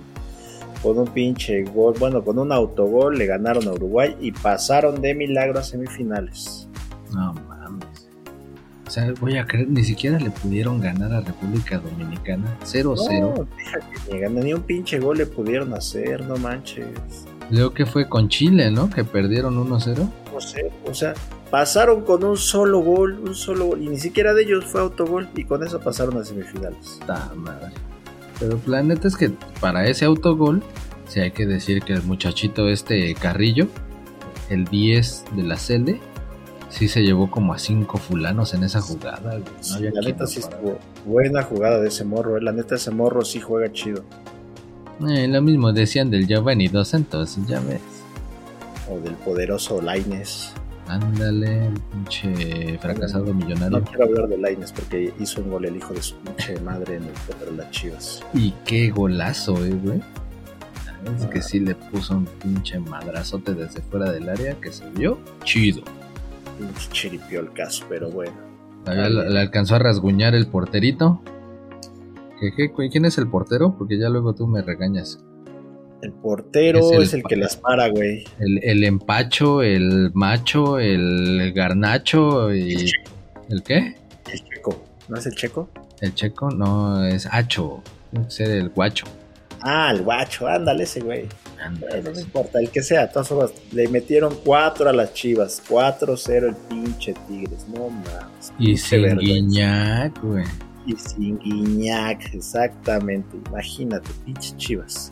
[0.81, 5.15] con un pinche gol, bueno, con un autogol le ganaron a Uruguay y pasaron de
[5.15, 6.67] milagro a semifinales.
[7.11, 7.54] No mames.
[8.87, 12.55] O sea, voy a creer, ni siquiera le pudieron ganar a República Dominicana.
[12.63, 13.47] 0-0.
[14.31, 16.85] No, ni, un pinche gol le pudieron hacer, no manches.
[17.49, 18.89] Creo que fue con Chile, ¿no?
[18.89, 20.09] Que perdieron 1-0.
[20.33, 21.13] No sé, o sea,
[21.49, 25.29] pasaron con un solo gol, un solo gol, y ni siquiera de ellos fue autogol,
[25.35, 26.99] y con eso pasaron a semifinales.
[27.07, 27.71] Ta madre.
[28.39, 30.61] Pero la neta es que para ese autogol,
[31.07, 33.67] si hay que decir que el muchachito este Carrillo,
[34.49, 36.01] el 10 de la Cele,
[36.69, 39.43] sí se llevó como a cinco fulanos en esa jugada, güey.
[39.43, 42.37] No Sí, la neta sí estuvo buena jugada de ese morro.
[42.37, 42.41] eh.
[42.41, 44.03] La neta ese morro sí juega chido.
[45.07, 47.81] Eh, lo mismo decían del Giovanni Dos Santos, ya ves.
[48.89, 50.51] O del poderoso Laines.
[50.87, 53.79] Ándale, el pinche fracasado millonario.
[53.79, 56.97] No quiero hablar de Laines porque hizo un gol el hijo de su pinche madre
[56.97, 58.21] en el contra las chivas.
[58.33, 60.01] Y qué golazo, eh, güey.
[61.19, 65.19] Es que sí le puso un pinche madrazote desde fuera del área que se vio
[65.43, 65.81] chido.
[66.59, 68.33] El caso, pero bueno.
[68.85, 71.21] Le, alcanzó a rasguñar el porterito.
[72.39, 72.71] ¿Qué?
[72.91, 73.75] ¿Quién es el portero?
[73.77, 75.19] Porque ya luego tú me regañas.
[76.01, 78.25] El portero Es es el el, que las para, güey.
[78.39, 82.85] El, el empacho, el macho, el garnacho El y...
[82.85, 83.11] checo.
[83.49, 83.95] ¿El qué?
[84.31, 84.83] El checo.
[85.07, 85.69] ¿No es el checo?
[86.01, 87.81] El checo, no, es hacho.
[88.11, 89.05] Tiene que ser el guacho.
[89.67, 91.27] Ah, el guacho, ándale ese güey.
[91.59, 96.49] Ándale, no importa, el que sea, todas formas, le metieron 4 a las chivas, 4-0
[96.49, 98.53] el pinche Tigres, no mames.
[98.59, 99.25] Y sin vergüenza.
[99.25, 100.45] Guiñac, güey.
[100.85, 105.11] Y sin Guiñac, exactamente, imagínate, pinche chivas.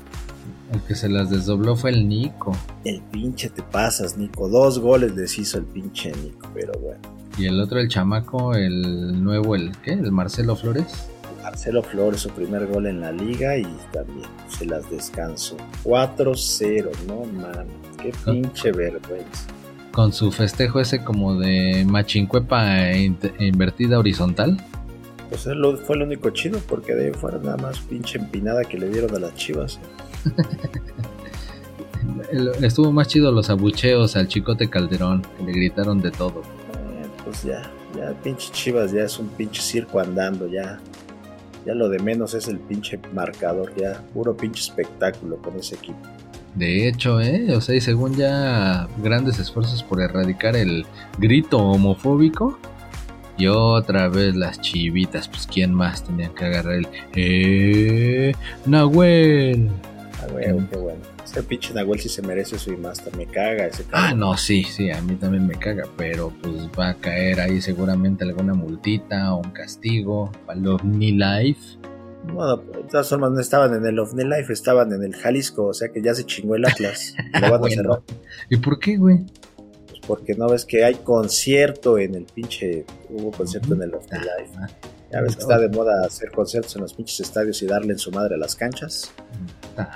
[0.72, 2.56] El que se las desdobló fue el Nico.
[2.84, 7.02] El pinche te pasas, Nico, dos goles les hizo el pinche Nico, pero bueno.
[7.40, 9.94] Y el otro, el chamaco, el nuevo, el ¿qué?
[9.94, 11.10] El Marcelo Flores.
[11.44, 15.58] Marcelo Flores, su primer gol en la liga y también se las descansó.
[15.84, 17.68] 4-0, no mames,
[18.02, 19.48] qué pinche vergüenza.
[19.92, 24.58] Con su festejo ese como de machincuepa in- invertida horizontal.
[25.30, 28.64] Pues él lo- fue el único chido porque de ahí fuera nada más pinche empinada
[28.64, 29.80] que le dieron a las chivas.
[32.62, 36.42] Estuvo más chido los abucheos al chicote Calderón, que le gritaron de todo.
[36.42, 37.62] Eh, pues ya,
[37.96, 40.80] ya pinche chivas ya es un pinche circo andando, ya.
[41.66, 46.00] Ya lo de menos es el pinche marcador, ya puro pinche espectáculo con ese equipo.
[46.56, 47.56] De hecho, ¿eh?
[47.56, 50.86] O sea, y según ya grandes esfuerzos por erradicar el
[51.18, 52.60] grito homofóbico.
[53.36, 56.88] Y otra vez las chivitas, pues ¿quién más tenían que agarrar el...
[57.16, 58.34] ¡Eh!
[58.68, 59.72] ¡Nahuel!
[60.24, 61.00] Ah, güey, qué bueno.
[61.24, 64.20] Ese pinche Nahuel sí se merece más, hasta me caga ese Ah, cabrón.
[64.20, 68.24] no, sí, sí, a mí también me caga, pero pues va a caer ahí seguramente
[68.24, 71.78] alguna multita o un castigo para los Ni Life.
[72.26, 75.74] Bueno, de todas formas no estaban en el OVNI Life, estaban en el Jalisco, o
[75.74, 77.14] sea que ya se chingó el Atlas.
[77.34, 77.76] Lo van a Bueno.
[77.76, 78.02] cerrar.
[78.50, 79.26] ¿Y por qué, güey?
[79.88, 82.86] Pues porque no ves que hay concierto en el pinche.
[83.10, 84.58] Hubo concierto en el OVNI Life.
[85.12, 88.00] Ya ves que está de moda hacer conciertos en los pinches estadios y darle en
[88.00, 89.12] su madre a las canchas.
[89.76, 89.92] Madre.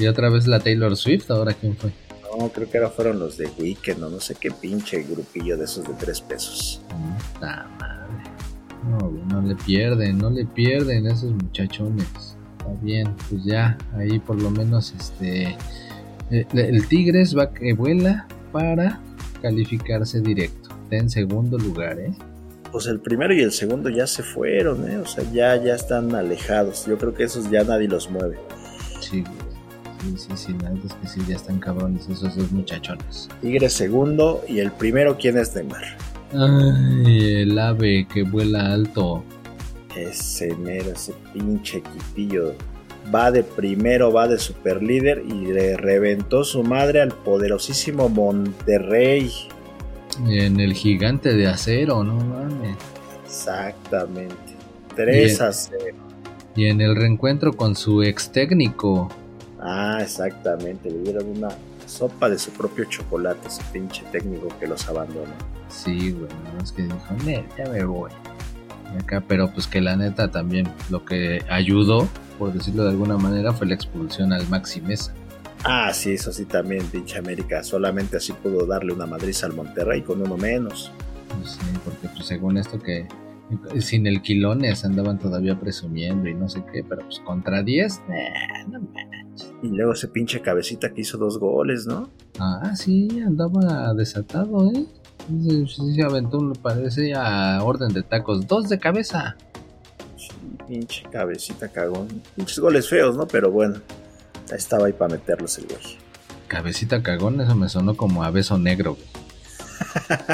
[0.00, 1.92] Y otra vez la Taylor Swift, ¿ahora quién fue?
[2.38, 5.64] No, creo que ahora fueron los de Weekend o no sé qué pinche grupillo de
[5.64, 6.80] esos de tres pesos.
[7.34, 8.24] Puta madre.
[8.88, 12.06] No, no le pierden, no le pierden esos muchachones.
[12.58, 15.54] Está bien, pues ya, ahí por lo menos este.
[16.30, 19.00] El, el Tigres va que vuela para
[19.42, 20.70] calificarse directo.
[20.84, 22.14] Está en segundo lugar, ¿eh?
[22.72, 24.96] Pues el primero y el segundo ya se fueron, ¿eh?
[24.96, 26.86] O sea, ya, ya están alejados.
[26.86, 28.38] Yo creo que esos ya nadie los mueve.
[29.00, 29.49] Sí, güey.
[30.00, 33.28] Sí, sí, sí, la neta es que sí, ya están cabrones esos dos muchachones.
[33.42, 35.84] Tigres segundo y el primero, ¿quién es Neymar?
[36.32, 39.24] Ay, el ave que vuela alto.
[39.94, 42.54] Ese mero, ese pinche equipillo.
[43.14, 49.30] Va de primero, va de super líder y le reventó su madre al poderosísimo Monterrey.
[50.28, 52.76] En el gigante de acero, no mames.
[53.24, 54.34] Exactamente.
[54.96, 55.42] 3 Bien.
[55.48, 55.96] a 0.
[56.56, 59.08] Y en el reencuentro con su ex técnico.
[59.60, 60.90] Ah, exactamente.
[60.90, 61.48] Le dieron una
[61.86, 65.32] sopa de su propio chocolate, ese pinche técnico que los abandonó.
[65.68, 68.10] Sí, güey, no es que dijo, "Ne, ya me voy.
[68.98, 73.52] Acá, pero pues que la neta también lo que ayudó, por decirlo de alguna manera,
[73.52, 75.14] fue la expulsión al Maxi Mesa.
[75.62, 77.62] Ah, sí, eso sí también, pinche América.
[77.62, 80.90] Solamente así pudo darle una madriza al Monterrey con uno menos.
[81.38, 83.06] No sé, porque pues según esto que
[83.80, 88.66] sin el Quilones andaban todavía presumiendo y no sé qué, pero pues contra 10, nah,
[88.68, 88.80] no.
[89.62, 92.10] Y luego ese pinche cabecita que hizo dos goles, ¿no?
[92.38, 94.86] Ah, sí, andaba desatado, ¿eh?
[95.28, 99.36] Sí, sí, aventó, un- parece a orden de tacos, dos de cabeza.
[100.16, 100.28] Sí,
[100.66, 102.08] pinche cabecita cagón.
[102.36, 103.26] Pinches goles feos, ¿no?
[103.28, 103.80] Pero bueno,
[104.52, 105.98] estaba ahí para meterlos el güey.
[106.48, 109.06] Cabecita cagón, eso me sonó como a beso negro, güey.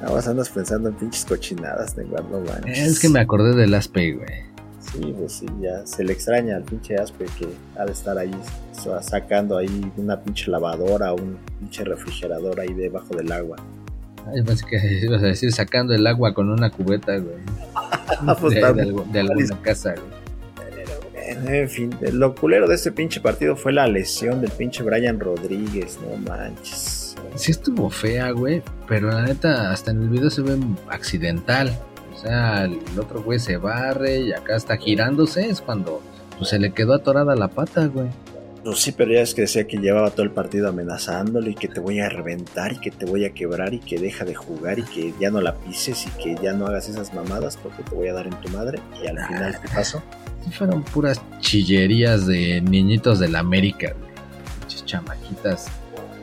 [0.00, 2.38] Nada más andas pensando en pinches cochinadas, Neymar, no.
[2.66, 4.28] Es que me acordé del Aspe, güey.
[4.92, 7.46] Sí, pues sí, ya se le extraña al pinche Aspe que
[7.76, 8.30] ha de estar ahí
[9.02, 13.56] sacando ahí una pinche lavadora o un pinche refrigerador ahí debajo del agua.
[14.26, 17.36] Ay, pensé que ibas a decir sacando el agua con una cubeta, güey.
[18.40, 18.60] Pues De,
[19.12, 20.18] de alguna casa, güey.
[21.28, 25.20] En, en fin, lo culero de este pinche partido fue la lesión del pinche Brian
[25.20, 27.14] Rodríguez, no manches.
[27.34, 28.62] sí estuvo fea, güey.
[28.88, 30.56] Pero la neta, hasta en el video se ve
[30.88, 31.78] accidental.
[32.18, 35.48] O sea, el otro güey se barre y acá está girándose.
[35.48, 36.02] Es cuando
[36.36, 38.08] pues, se le quedó atorada la pata, güey.
[38.64, 41.68] No, sí, pero ya es que decía que llevaba todo el partido amenazándolo y que
[41.68, 44.80] te voy a reventar y que te voy a quebrar y que deja de jugar
[44.80, 47.94] y que ya no la pises y que ya no hagas esas mamadas porque te
[47.94, 48.80] voy a dar en tu madre.
[49.00, 50.02] Y al final, ¿qué pasó?
[50.50, 54.08] Fueron puras chillerías de niñitos de la América, güey.
[54.84, 55.68] Chamaquitas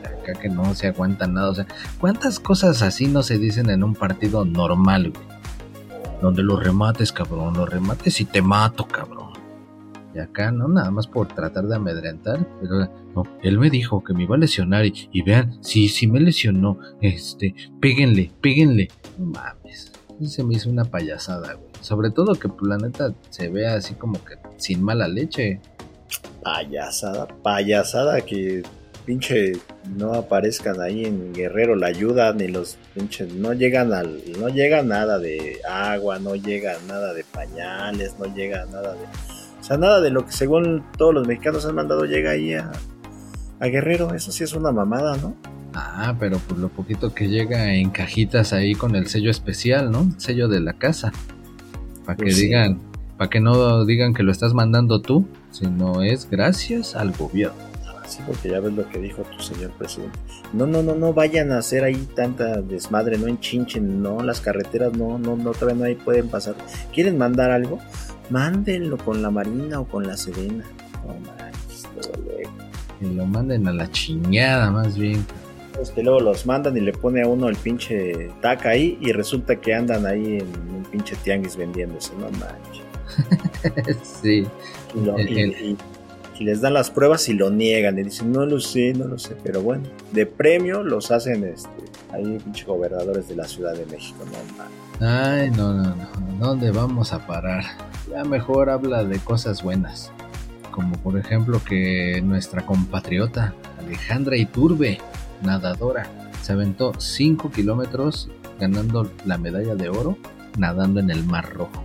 [0.04, 1.50] acá que no se aguantan nada.
[1.50, 1.66] O sea,
[1.98, 5.35] ¿cuántas cosas así no se dicen en un partido normal, güey?
[6.26, 9.30] Donde los remates, cabrón, los remates y te mato, cabrón.
[10.12, 10.66] Y acá, ¿no?
[10.66, 12.44] Nada más por tratar de amedrentar.
[12.60, 12.90] Pero
[13.44, 16.80] él me dijo que me iba a lesionar y, vean, sí, sí me lesionó.
[17.00, 18.88] Este, péguenle, péguenle.
[19.16, 19.92] No mames.
[20.24, 21.70] Se me hizo una payasada, güey.
[21.80, 25.60] Sobre todo que pues, la neta se ve así como que sin mala leche.
[26.42, 28.64] Payasada, payasada que
[29.06, 29.52] pinche
[29.96, 34.82] no aparezcan ahí en Guerrero la ayuda ni los pinches no llegan al no llega
[34.82, 39.04] nada de agua, no llega nada de pañales, no llega nada de
[39.60, 42.70] o sea, nada de lo que según todos los mexicanos han mandado llega ahí a,
[43.60, 45.34] a Guerrero, eso sí es una mamada, ¿no?
[45.74, 50.02] Ah, pero por lo poquito que llega en cajitas ahí con el sello especial, ¿no?
[50.02, 51.12] El sello de la casa.
[52.04, 52.42] Para que Pues sí.
[52.44, 52.80] digan,
[53.18, 57.56] para que no digan que lo estás mandando tú, sino es gracias al gobierno.
[58.06, 60.18] Sí, porque ya ves lo que dijo tu señor presidente.
[60.52, 64.92] No, no, no, no vayan a hacer ahí tanta desmadre, no enchinchen, no, las carreteras
[64.92, 66.54] no, no, no, todavía no ahí pueden pasar.
[66.94, 67.78] ¿Quieren mandar algo?
[68.30, 70.64] Mándenlo con la Marina o con la Sedena.
[71.06, 71.88] No manches.
[73.00, 75.24] Que lo manden a la chingada más bien.
[75.80, 79.12] Es que luego los mandan y le pone a uno el pinche taca ahí y
[79.12, 83.98] resulta que andan ahí en un pinche tianguis vendiéndose, no manches.
[84.22, 84.46] sí.
[84.94, 85.76] Lo- El- y- el- y-
[86.38, 89.18] y les dan las pruebas y lo niegan y dicen, no lo sé, no lo
[89.18, 91.68] sé, pero bueno, de premio los hacen este,
[92.12, 95.06] ahí pinche gobernadores de la Ciudad de México, no.
[95.06, 96.08] Ay, no, no, no.
[96.38, 97.64] ¿Dónde vamos a parar?
[98.10, 100.10] Ya mejor habla de cosas buenas.
[100.70, 104.98] Como por ejemplo que nuestra compatriota Alejandra Iturbe,
[105.42, 106.06] nadadora,
[106.42, 108.28] se aventó 5 kilómetros
[108.60, 110.16] ganando la medalla de oro
[110.58, 111.82] nadando en el Mar Rojo.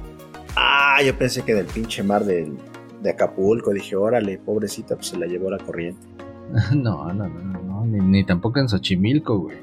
[0.55, 2.57] Ah, yo pensé que del pinche mar del-
[3.01, 6.01] de Acapulco, dije, órale, pobrecita, pues se la llevó la corriente.
[6.75, 9.57] No, no, no, no, no, ni, ni tampoco en Xochimilco, güey.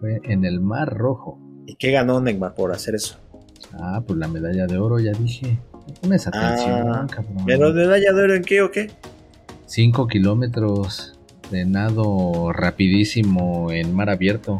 [0.00, 1.38] Fue en el Mar Rojo.
[1.66, 3.18] ¿Y qué ganó Neymar por hacer eso?
[3.72, 5.58] Ah, pues la medalla de oro, ya dije.
[5.72, 7.44] No Pones atención, Ah, cabrón.
[7.46, 8.90] ¿Pero medalla de oro en qué o qué?
[9.66, 11.18] 5 kilómetros
[11.50, 14.58] de nado rapidísimo en mar abierto.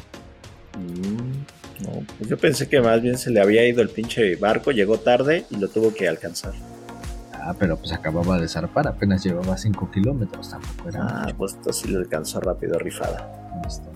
[0.78, 4.70] Mm, no, pues yo pensé que más bien se le había ido el pinche barco,
[4.72, 6.54] llegó tarde y lo tuvo que alcanzar.
[7.48, 11.36] Ah, pero pues acababa de zarpar, apenas llevaba 5 kilómetros, tampoco era Ah, mucho.
[11.36, 13.30] pues esto sí lo alcanzó rápido, rifada.
[13.66, 13.90] Está.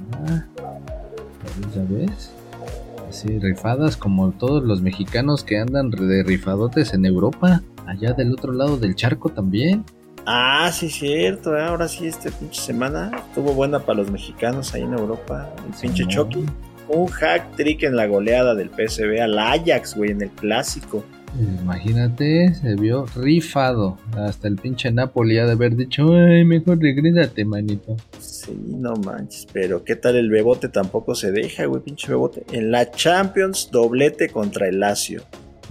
[1.74, 2.30] Ya ves.
[3.08, 8.52] Así, rifadas como todos los mexicanos que andan de rifadotes en Europa, allá del otro
[8.52, 9.84] lado del charco también.
[10.26, 11.56] Ah, sí, cierto.
[11.56, 15.50] eh, Ahora sí, esta pinche semana estuvo buena para los mexicanos ahí en Europa.
[15.66, 16.08] El pinche Simón.
[16.30, 16.46] Chucky.
[16.88, 21.04] Un hack trick en la goleada del PSV al Ajax, güey, en el clásico.
[21.38, 23.98] Imagínate, se vio rifado.
[24.16, 27.96] Hasta el pinche Napoli ha de haber dicho, ay, mejor regrésate, manito.
[28.18, 29.46] Sí, no manches.
[29.52, 30.68] Pero ¿qué tal el Bebote?
[30.68, 32.44] Tampoco se deja, güey, pinche Bebote.
[32.52, 35.22] En la Champions, doblete contra el Lazio.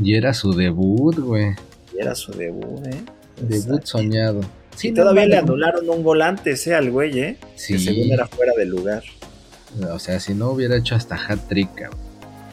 [0.01, 1.47] Y era su debut, güey.
[1.95, 3.01] Y era su debut, ¿eh?
[3.41, 3.87] Debut Exacto.
[3.87, 4.41] soñado.
[4.81, 6.73] Y no, todavía le anularon un gol antes, ¿eh?
[6.75, 7.37] Al güey, ¿eh?
[7.55, 9.03] Sí, Que según era fuera de lugar.
[9.91, 11.99] o sea, si no hubiera hecho hasta hat-trick, cabrón.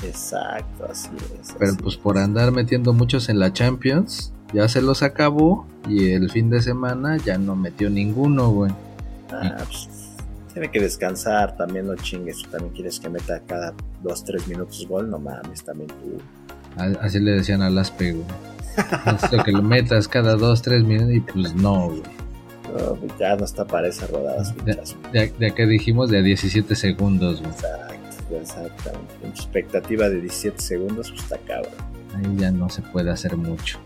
[0.03, 1.09] Exacto, así
[1.41, 1.55] es.
[1.59, 6.11] Pero así pues por andar metiendo muchos en la Champions, ya se los acabó y
[6.13, 8.73] el fin de semana ya no metió ninguno, güey.
[9.33, 9.89] Ah, pues,
[10.53, 12.43] tiene que descansar, también no chingues.
[12.43, 16.19] Tú también quieres que meta cada 2-3 minutos gol, no mames, también tú.
[16.81, 18.25] A- Así le decían al Aspe, güey.
[19.07, 22.03] Necesito que lo metas cada dos, tres minutos y pues no, güey.
[22.79, 24.55] No, pues ya no está para esas rodadas.
[25.13, 27.53] De, de acá dijimos de a 17 segundos, güey.
[28.31, 29.15] Exacto, exactamente.
[29.21, 31.75] Con expectativa de 17 segundos, pues está cabrón.
[32.15, 33.79] Ahí ya no se puede hacer mucho.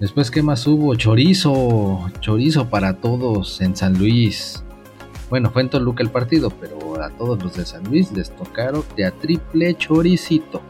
[0.00, 0.94] Después, ¿qué más hubo?
[0.94, 2.10] Chorizo.
[2.20, 4.64] Chorizo para todos en San Luis.
[5.30, 8.84] Bueno, fue en Toluca el partido, pero a todos los de San Luis les tocaron
[8.96, 10.60] de a triple choricito.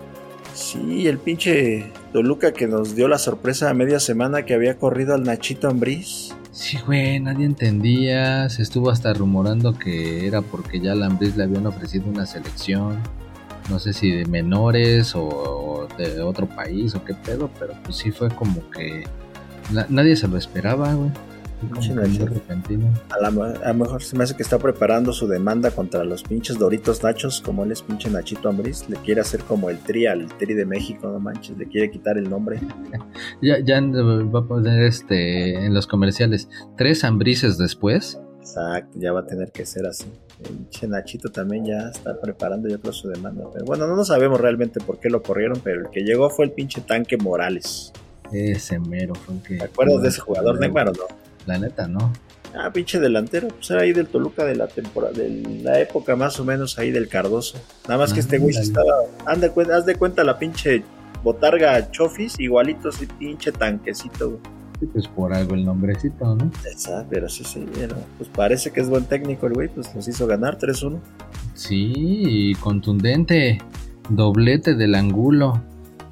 [0.55, 5.15] Sí, el pinche Toluca que nos dio la sorpresa a media semana que había corrido
[5.15, 6.35] al Nachito Ambriz.
[6.53, 8.49] Sí, güey, nadie entendía.
[8.51, 12.99] Se estuvo hasta rumorando que era porque ya a Lambris le habían ofrecido una selección.
[13.71, 18.11] No sé si de menores o de otro país o qué pedo, pero pues sí
[18.11, 19.05] fue como que
[19.73, 21.11] na- nadie se lo esperaba, güey.
[21.63, 21.93] Pinche.
[23.11, 27.03] A, lo mejor se me hace que está preparando su demanda contra los pinches Doritos
[27.05, 28.89] Nachos, como él es pinche Nachito Ambriz.
[28.89, 31.57] Le quiere hacer como el tri al tri de México, no manches.
[31.57, 32.61] Le quiere quitar el nombre.
[33.41, 38.21] Ya, ya va a poner este en los comerciales tres hambrices después.
[38.41, 40.07] Exacto, ya va a tener que ser así.
[40.39, 43.45] El pinche Nachito también ya está preparando yo creo su demanda.
[43.53, 46.45] Pero bueno, no, no sabemos realmente por qué lo corrieron, pero el que llegó fue
[46.45, 47.93] el pinche tanque Morales.
[48.33, 49.57] Ese mero fue el que.
[49.59, 51.22] ¿Te acuerdas de ese jugador, Neymar o no?
[51.47, 52.13] La neta, no.
[52.55, 56.39] Ah, pinche delantero, pues era ahí del Toluca de la temporada, de la época más
[56.39, 57.59] o menos ahí del Cardoso.
[57.89, 58.93] Nada más que este güey estaba,
[59.25, 60.85] anda, haz de cuenta la pinche
[61.23, 64.41] botarga Chofis, igualito así pinche tanquecito, güey.
[64.81, 66.51] Sí, pues por algo el nombrecito, ¿no?
[66.71, 70.07] Esa, pero sí, sí, pero, pues parece que es buen técnico el güey, pues nos
[70.09, 70.99] hizo ganar 3-1.
[71.55, 73.61] Sí, contundente.
[74.09, 75.63] Doblete del angulo.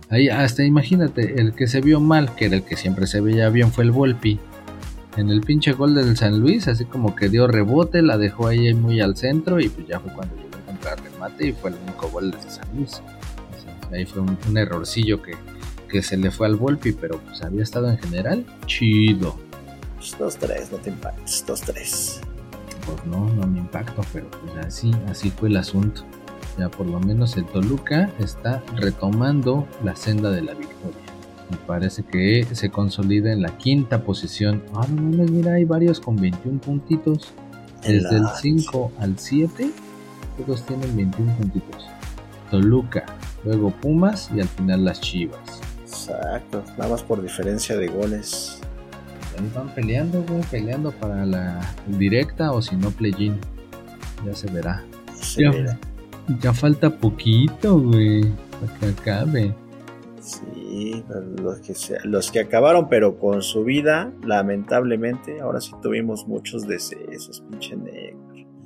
[0.09, 3.49] Ahí, hasta imagínate, el que se vio mal, que era el que siempre se veía
[3.51, 4.39] bien, fue el Volpi.
[5.21, 8.73] En el pinche gol del San Luis, así como que dio rebote, la dejó ahí
[8.73, 11.77] muy al centro y pues ya fue cuando llegó a encontrar remate y fue el
[11.77, 13.03] único gol de San Luis.
[13.93, 15.35] Ahí fue un, un errorcillo que,
[15.91, 19.39] que se le fue al Volpi, pero pues había estado en general chido.
[19.97, 22.21] Pues 2-3, no te impactes, 2-3.
[22.87, 26.03] pues no, no me impacto, pero pues así, así fue el asunto.
[26.59, 31.10] Ya por lo menos el Toluca está retomando la senda de la victoria.
[31.51, 34.63] Me parece que se consolida en la quinta posición.
[34.75, 37.33] Ah, no mames, mira, hay varios con 21 puntitos.
[37.83, 39.71] Desde el la- 5 al 7,
[40.45, 41.87] todos tienen 21 puntitos.
[42.51, 43.05] Toluca,
[43.45, 45.39] luego Pumas y al final las Chivas.
[45.83, 48.61] Exacto, nada más por diferencia de goles.
[49.39, 53.37] Ahí van peleando, güey, peleando para la directa o si no, play-in.
[54.27, 54.85] Ya se verá.
[55.15, 55.51] Se Ya.
[55.51, 55.79] verá.
[56.41, 58.25] Ya falta poquito, güey,
[58.61, 59.55] para que acabe.
[60.21, 60.60] Sí,
[61.09, 66.27] pero los que, se- los que acabaron, pero con su vida, lamentablemente, ahora sí tuvimos
[66.27, 68.19] muchos decesos, pinche negro.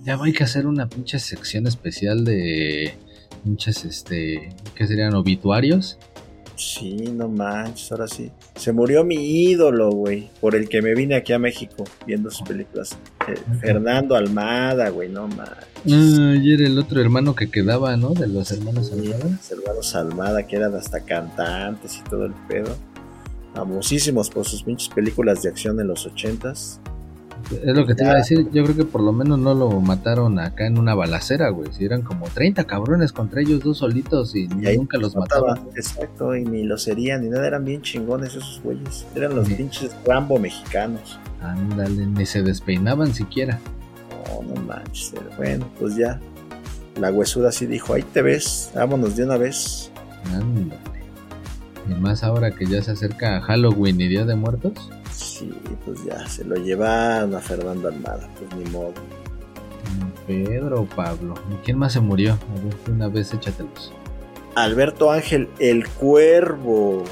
[0.03, 2.93] Ya hay que hacer una pinche sección especial de
[3.43, 5.15] pinches, este, ¿qué serían?
[5.15, 5.99] Obituarios.
[6.57, 8.31] Sí, no manches, ahora sí.
[8.55, 9.17] Se murió mi
[9.51, 12.97] ídolo, güey, por el que me vine aquí a México viendo sus películas.
[13.27, 16.19] Eh, Fernando Almada, güey, no manches.
[16.19, 18.11] Ah, y era el otro hermano que quedaba, ¿no?
[18.11, 19.31] De los hermanos Sí, Almada.
[19.37, 22.77] los hermanos Almada, que eran hasta cantantes y todo el pedo.
[23.55, 26.81] Famosísimos por sus pinches películas de acción en los ochentas.
[27.51, 28.49] Es lo que te iba a decir.
[28.53, 31.73] Yo creo que por lo menos no lo mataron acá en una balacera, güey.
[31.73, 35.49] Si eran como 30 cabrones contra ellos dos solitos y, Y nunca los mataba.
[35.49, 35.69] mataban.
[35.77, 39.07] Exacto, y ni los herían ni nada, eran bien chingones esos güeyes.
[39.15, 39.55] Eran los Sí.
[39.55, 41.19] pinches Rambo mexicanos.
[41.43, 43.59] Ándale, ni se despeinaban siquiera.
[44.29, 45.13] No, no manches.
[45.37, 46.19] Bueno, pues ya.
[46.99, 49.91] La huesuda sí dijo, ahí te ves, vámonos de una vez.
[50.33, 50.81] Ándale.
[51.91, 54.91] Y más ahora que ya se acerca Halloween y Día de Muertos.
[55.35, 55.51] Sí,
[55.85, 58.95] pues ya, se lo llevaron a Fernando Almada, pues ni modo.
[60.29, 61.35] Pedro Pablo.
[61.51, 62.35] ¿Y quién más se murió?
[62.35, 63.93] A ver, una vez échatelos.
[64.55, 67.03] Alberto Ángel, el cuervo.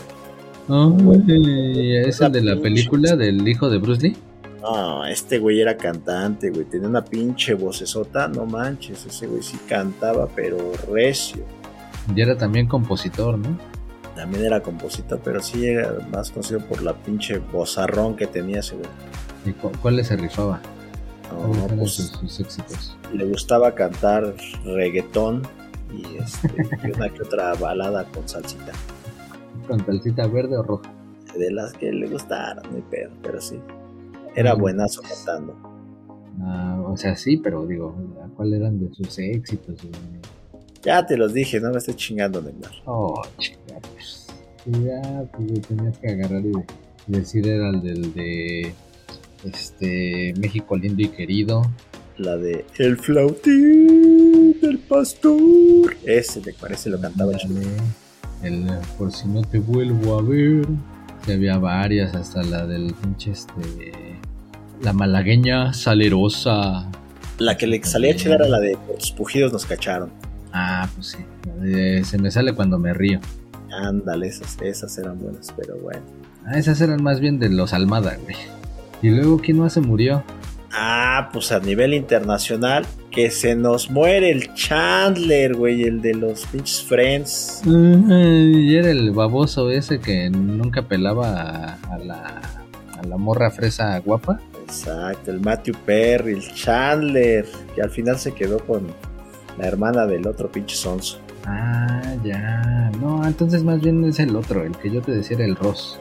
[0.68, 4.16] Ay, ¿Es el de la película del hijo de Bruce Lee?
[4.60, 6.64] No, este güey era cantante, güey.
[6.66, 9.04] Tenía una pinche vocesota, no manches.
[9.04, 10.58] Ese güey sí cantaba, pero
[10.88, 11.42] recio.
[12.14, 13.58] Y era también compositor, ¿no?
[14.16, 18.76] También era compositor, pero sí era más conocido por la pinche vozarrón que tenía ese
[18.76, 18.88] güey.
[19.46, 20.60] ¿Y cu- cuáles se rifaba?
[21.30, 22.96] No, ¿Cuáles eran pues sus, sus éxitos?
[23.12, 25.42] le gustaba cantar reggaetón
[25.92, 26.48] y, este,
[26.88, 28.72] y una que otra balada con salsita.
[29.66, 30.92] ¿Con talcita verde o roja?
[31.38, 33.58] De las que le gustaron, ni pedo, pero sí.
[34.34, 35.56] Era buenazo cantando.
[36.42, 37.94] Ah, o sea, sí, pero digo,
[38.36, 39.80] ¿cuáles eran de sus éxitos?
[39.82, 39.92] güey?
[40.84, 42.70] Ya te los dije, no me estés chingando, Neymar.
[42.86, 43.58] Oh, chica,
[43.92, 44.26] pues.
[44.66, 46.64] Ya, pues tenía que agarrar y de-
[47.06, 48.74] decir era el del de
[49.44, 51.62] este México lindo y querido.
[52.18, 55.96] La de El flautín del pastor.
[56.04, 57.32] Ese me parece lo cantaba.
[57.42, 57.66] Ándale.
[58.42, 58.66] El
[58.98, 60.66] por si no te vuelvo a ver.
[61.24, 63.52] Que había varias, hasta la del pinche este.
[64.82, 66.90] La malagueña salerosa.
[67.38, 70.10] La que le salía chida era la de tus pujidos nos cacharon.
[70.52, 71.18] Ah, pues sí.
[71.60, 73.20] de se me sale cuando me río.
[73.70, 76.02] Ándale, esas, esas eran buenas, pero bueno.
[76.44, 78.36] Ah, esas eran más bien de los Almada, güey.
[79.00, 80.22] Y luego, ¿quién más se murió?
[80.72, 86.46] Ah, pues a nivel internacional, que se nos muere el Chandler, güey, el de los
[86.46, 87.62] pinches Friends.
[87.66, 92.40] Y era el baboso ese que nunca pelaba a, a la,
[92.98, 94.40] a la morra fresa guapa.
[94.64, 98.86] Exacto, el Matthew Perry, el Chandler, que al final se quedó con
[99.58, 101.18] la hermana del otro pinche sonso.
[101.46, 102.90] Ah, ya.
[103.00, 105.98] No, entonces más bien es el otro, el que yo te decía era el Ross.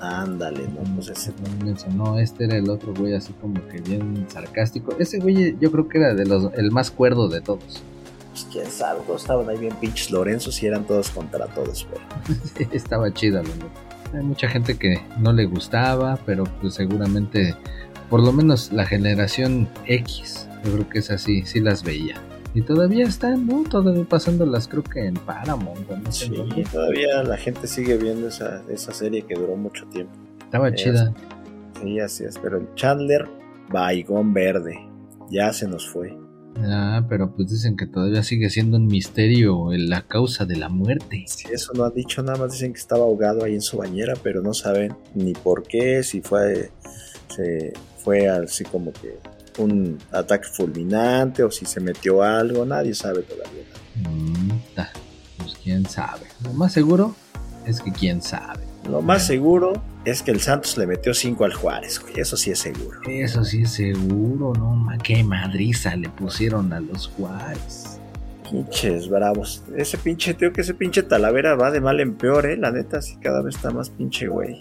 [0.00, 1.64] Ándale, no, pues ese no.
[1.64, 4.94] mencionó, este era el otro güey así como que bien sarcástico.
[4.98, 7.82] Ese güey yo creo que era de los el más cuerdo de todos.
[8.34, 12.68] Pues quién sabe, todos estaban ahí bien pinches Lorenzos y eran todos contra todos, pero.
[12.72, 13.42] Estaba neta.
[14.12, 17.54] Hay mucha gente que no le gustaba, pero pues seguramente,
[18.10, 22.20] por lo menos la generación X, yo creo que es así, sí las veía.
[22.54, 23.64] Y todavía están, ¿no?
[23.64, 25.90] Todavía pasándolas, creo que en Paramount.
[25.90, 26.62] No sé Sí, dónde.
[26.70, 30.12] todavía la gente sigue viendo esa, esa serie que duró mucho tiempo.
[30.44, 31.12] Estaba Eh, chida.
[31.82, 33.26] Sí, así es, pero el Chandler,
[33.70, 34.78] Baigón Verde,
[35.30, 36.16] ya se nos fue.
[36.58, 41.24] Ah, pero pues dicen que todavía sigue siendo un misterio la causa de la muerte.
[41.26, 44.14] Si eso no han dicho, nada más dicen que estaba ahogado ahí en su bañera,
[44.22, 46.70] pero no saben ni por qué, si fue,
[47.34, 49.18] se fue así como que
[49.58, 53.64] un ataque fulminante o si se metió algo, nadie sabe todavía.
[53.96, 54.90] Mm, ta,
[55.38, 56.26] pues quién sabe.
[56.42, 57.14] Lo más seguro
[57.66, 58.64] es que quién sabe.
[58.88, 62.50] Lo más seguro es que el Santos le metió 5 al Juárez, güey, eso sí
[62.50, 63.00] es seguro.
[63.08, 64.86] Eso sí es seguro, ¿no?
[65.02, 67.98] Qué madriza le pusieron a los Juárez.
[68.50, 69.64] Pinches bravos.
[69.74, 72.56] Ese pinche, tío, que ese pinche Talavera va de mal en peor, eh.
[72.58, 74.58] La neta, sí, cada vez está más pinche, güey.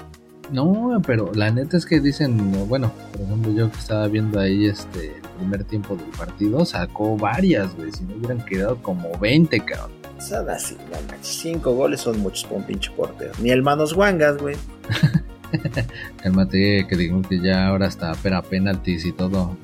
[0.51, 4.65] No, pero la neta es que dicen, bueno, por ejemplo, yo que estaba viendo ahí
[4.65, 7.91] este el primer tiempo del partido, sacó varias, güey.
[7.91, 9.91] Si no hubieran quedado como 20, cabrón.
[10.19, 10.77] Son así.
[11.21, 13.31] Cinco goles son muchos para un pinche portero.
[13.41, 14.55] Ni el Manos Wangas, güey.
[16.21, 19.57] Cálmate, que digo que ya ahora está pera penaltis y todo.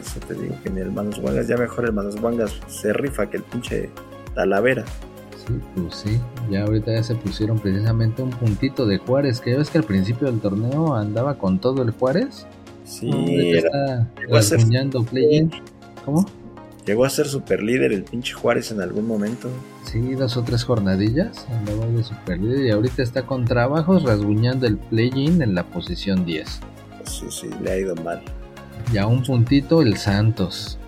[0.00, 3.28] Eso te digo que ni el Manos Wangas, ya mejor el Manos Wangas se rifa
[3.28, 3.90] que el pinche
[4.34, 4.84] Talavera.
[5.46, 6.20] Sí, pues sí.
[6.50, 9.84] Ya ahorita ya se pusieron precisamente un puntito de Juárez, que ya ves que al
[9.84, 12.46] principio del torneo andaba con todo el Juárez.
[12.84, 15.50] Sí, era- está ser- rasguñando play-in.
[16.04, 16.24] ¿Cómo?
[16.86, 19.48] llegó a ser super líder el pinche Juárez en algún momento.
[19.90, 24.68] Sí, dos o tres jornadillas, andaba de super líder y ahorita está con trabajos rasguñando
[24.68, 26.60] el play-in en la posición 10.
[27.04, 28.22] Sí, sí, le ha ido mal.
[28.92, 30.78] Y a un puntito el Santos.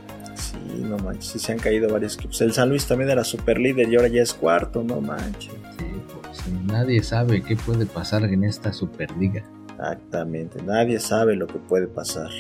[0.68, 2.40] Sí, no manches, sí se han caído varios equipos.
[2.40, 5.54] El San Luis también era super líder y ahora ya es cuarto, no manches.
[5.78, 5.84] Sí,
[6.20, 9.44] pues nadie sabe qué puede pasar en esta Superliga.
[9.70, 12.30] Exactamente, nadie sabe lo que puede pasar.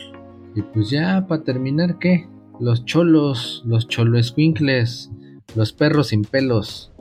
[0.54, 2.28] Y pues ya, para terminar, ¿qué?
[2.60, 5.10] Los cholos, los cholo escuincles,
[5.54, 6.92] los perros sin pelos,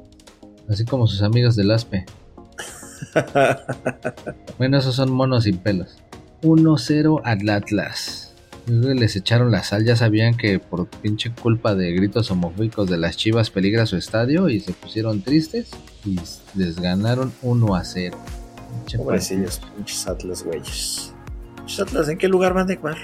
[0.69, 2.05] así como sus amigos del ASPE.
[4.57, 5.97] Bueno, esos son monos sin pelos.
[6.41, 8.26] 1-0 al Atlas.
[8.67, 13.15] Les echaron la sal, ya sabían que por pinche culpa de gritos homofóbicos de las
[13.15, 15.69] chivas peligra su estadio y se pusieron tristes
[16.05, 16.19] y
[16.53, 18.17] les ganaron 1 a 0.
[18.79, 21.13] Pinche Pobrecillos, pinches Atlas, güeyes.
[21.55, 22.97] Pinches Atlas, ¿en qué lugar van de mar?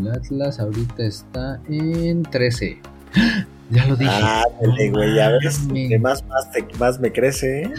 [0.00, 2.80] El Atlas ahorita está en 13.
[3.70, 4.10] Ya lo dije.
[4.12, 7.72] Ah, güey, ya ves, que más, más, te- más me crece, ¿eh?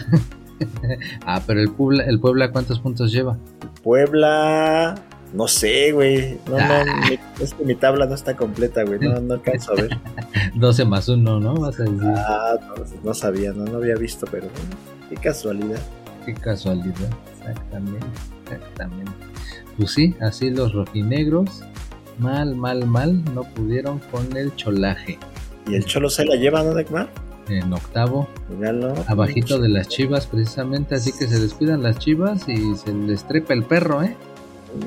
[1.24, 3.38] Ah, pero el Puebla, el Puebla ¿cuántos puntos lleva?
[3.84, 4.96] Puebla,
[5.36, 6.38] no sé, güey.
[6.48, 6.84] No, Ah.
[6.86, 8.98] no, mi- es que mi tabla no está completa, güey.
[9.00, 9.90] No, no alcanzo a ver.
[10.54, 11.54] 12 más 1, ¿no?
[11.54, 12.00] Vas a decir.
[12.16, 14.76] Ah, no, no sabía, no, no había visto, pero bueno,
[15.10, 15.80] qué casualidad.
[16.24, 17.08] Qué casualidad.
[17.38, 18.06] Exactamente,
[18.50, 19.12] exactamente.
[19.78, 21.62] Pues sí, así los rojinegros,
[22.18, 25.18] mal, mal, mal, no pudieron con el cholaje.
[25.68, 27.08] Y el Cholo se la lleva, ¿no, Neymar?
[27.48, 28.94] En octavo, Míralo.
[29.06, 33.52] abajito de las chivas, precisamente, así que se descuidan las chivas y se les trepa
[33.54, 34.16] el perro, ¿eh?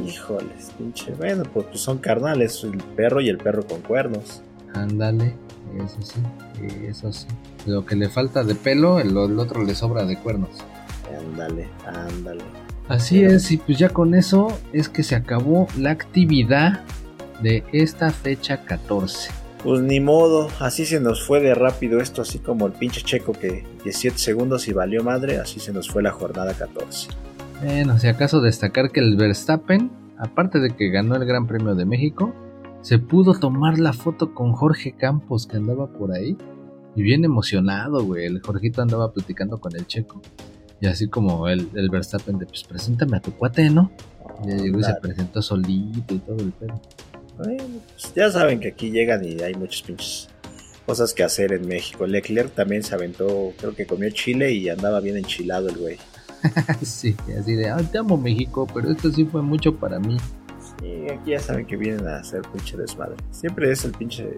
[0.06, 1.14] Híjoles, pinche.
[1.14, 4.42] Bueno, pues, pues son carnales, el perro y el perro con cuernos.
[4.74, 5.36] Ándale,
[5.78, 6.20] eso sí,
[6.86, 7.28] eso sí.
[7.66, 10.50] Lo que le falta de pelo, el, el otro le sobra de cuernos.
[11.18, 12.44] Ándale, ándale.
[12.88, 16.82] Así es, y pues ya con eso es que se acabó la actividad
[17.42, 19.30] de esta fecha 14.
[19.64, 23.34] Pues ni modo, así se nos fue de rápido esto, así como el pinche checo
[23.34, 27.10] que 17 segundos y valió madre, así se nos fue la jornada 14.
[27.62, 31.86] Bueno, si acaso destacar que el Verstappen, aparte de que ganó el Gran Premio de
[31.86, 32.34] México,
[32.82, 36.38] se pudo tomar la foto con Jorge Campos que andaba por ahí.
[36.96, 38.26] Y bien emocionado, güey.
[38.26, 40.22] El Jorgito andaba platicando con el checo.
[40.82, 43.92] Y así como el, el Verstappen de, pues preséntame a tu cuate, ¿no?
[44.46, 46.82] Y ya llegó y se presentó solito y todo el pedo.
[47.38, 50.30] Bueno, pues ya saben que aquí llegan y hay muchas pinches
[50.86, 52.08] cosas que hacer en México.
[52.08, 55.98] Leclerc también se aventó, creo que comió chile y andaba bien enchilado el güey.
[56.82, 60.18] sí, así de, "Ay, te amo México, pero esto sí fue mucho para mí.
[60.84, 63.16] Y aquí ya saben que vienen a hacer pinche desmadre.
[63.32, 64.36] Siempre es el pinche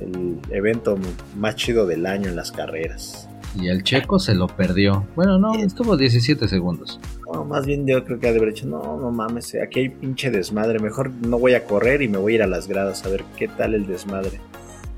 [0.00, 0.98] el evento
[1.36, 3.28] más chido del año en las carreras.
[3.58, 5.06] Y el checo se lo perdió.
[5.14, 6.98] Bueno, no, estuvo 17 segundos.
[7.32, 9.88] No, más bien yo creo que ha de haber dicho, no, no mames, aquí hay
[9.90, 13.04] pinche desmadre, mejor no voy a correr y me voy a ir a las gradas
[13.04, 14.40] a ver qué tal el desmadre.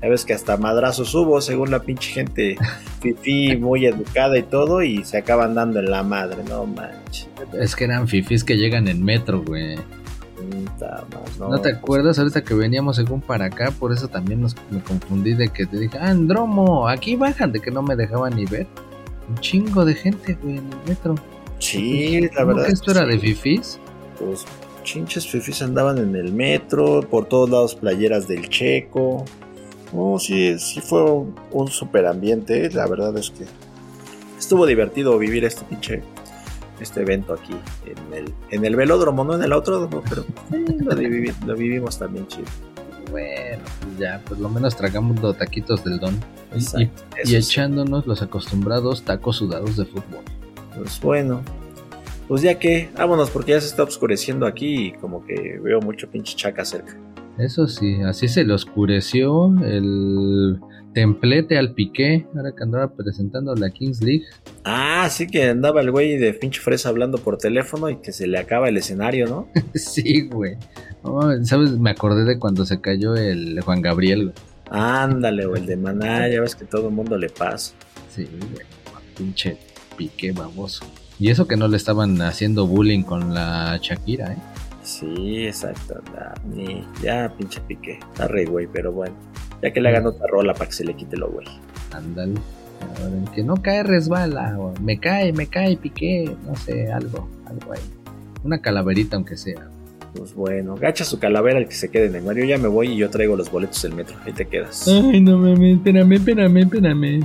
[0.01, 2.57] Ya ves que hasta madrazos hubo, según la pinche gente
[3.01, 7.27] fifí, muy educada y todo, y se acaban dando en la madre, no manches.
[7.59, 9.77] Es que eran fifís que llegan en metro, güey.
[10.79, 13.71] Más, ¿No te acuerdas ahorita que veníamos según para acá?
[13.71, 17.59] Por eso también nos, me confundí de que te dije, ah, Andromo, aquí bajan, de
[17.59, 18.67] que no me dejaban ni ver.
[19.27, 21.15] Un chingo de gente, güey, en el metro.
[21.59, 22.65] Sí, la ¿Cómo verdad.
[22.65, 23.79] que es esto era de fifís?
[24.19, 24.45] Pues
[24.83, 29.25] chinches fifís andaban en el metro, por todos lados playeras del Checo.
[29.93, 33.45] Oh, sí, sí fue un, un super ambiente, la verdad es que
[34.37, 36.01] estuvo divertido vivir este pinche
[36.79, 40.21] este evento aquí en el, en el velódromo, no en el autódromo, pero
[40.51, 42.45] eh, lo, vivi- lo vivimos también chido.
[43.09, 46.13] Bueno, pues ya, por lo menos tragamos los taquitos del don.
[46.53, 47.35] Y- Exacto, y, eso y sí.
[47.37, 50.21] echándonos los acostumbrados tacos sudados de fútbol.
[50.77, 51.41] Pues bueno,
[52.27, 56.07] pues ya que, vámonos porque ya se está oscureciendo aquí y como que veo mucho
[56.11, 56.95] pinche chaca cerca.
[57.37, 60.59] Eso sí, así se le oscureció el
[60.93, 64.23] templete al piqué, ahora que andaba presentando la Kings League.
[64.63, 68.25] Ah, sí que andaba el güey de pinche fresa hablando por teléfono y que se
[68.25, 69.47] le acaba el escenario, ¿no?
[69.75, 70.57] sí, güey.
[71.43, 71.71] ¿Sabes?
[71.73, 74.35] Me acordé de cuando se cayó el Juan Gabriel, güey.
[74.71, 77.73] Ándale, o el de Maná, ya ves que todo el mundo le pasa.
[78.09, 78.65] Sí, güey.
[79.15, 79.57] Pinche
[79.95, 80.83] piqué baboso.
[81.19, 84.37] Y eso que no le estaban haciendo bullying con la Shakira, ¿eh?
[84.87, 86.01] Sí, exacto.
[86.07, 87.99] anda, Ni, ya, pinche pique.
[88.13, 89.15] Está re güey, pero bueno.
[89.61, 91.45] Ya que le hagan otra rola para que se le quite lo güey.
[91.91, 92.35] Ándale.
[92.79, 97.73] Ahora, que no cae resbala, o me cae, me cae, piqué, no sé, algo, algo
[97.73, 97.81] ahí.
[98.43, 99.67] Una calaverita aunque sea.
[100.15, 102.45] Pues bueno, gacha su calavera el que se quede en el Mario.
[102.45, 104.15] Ya me voy y yo traigo los boletos del metro.
[104.25, 104.87] Ahí te quedas.
[104.87, 107.19] Ay, no mames, espérame, espérame, espérame.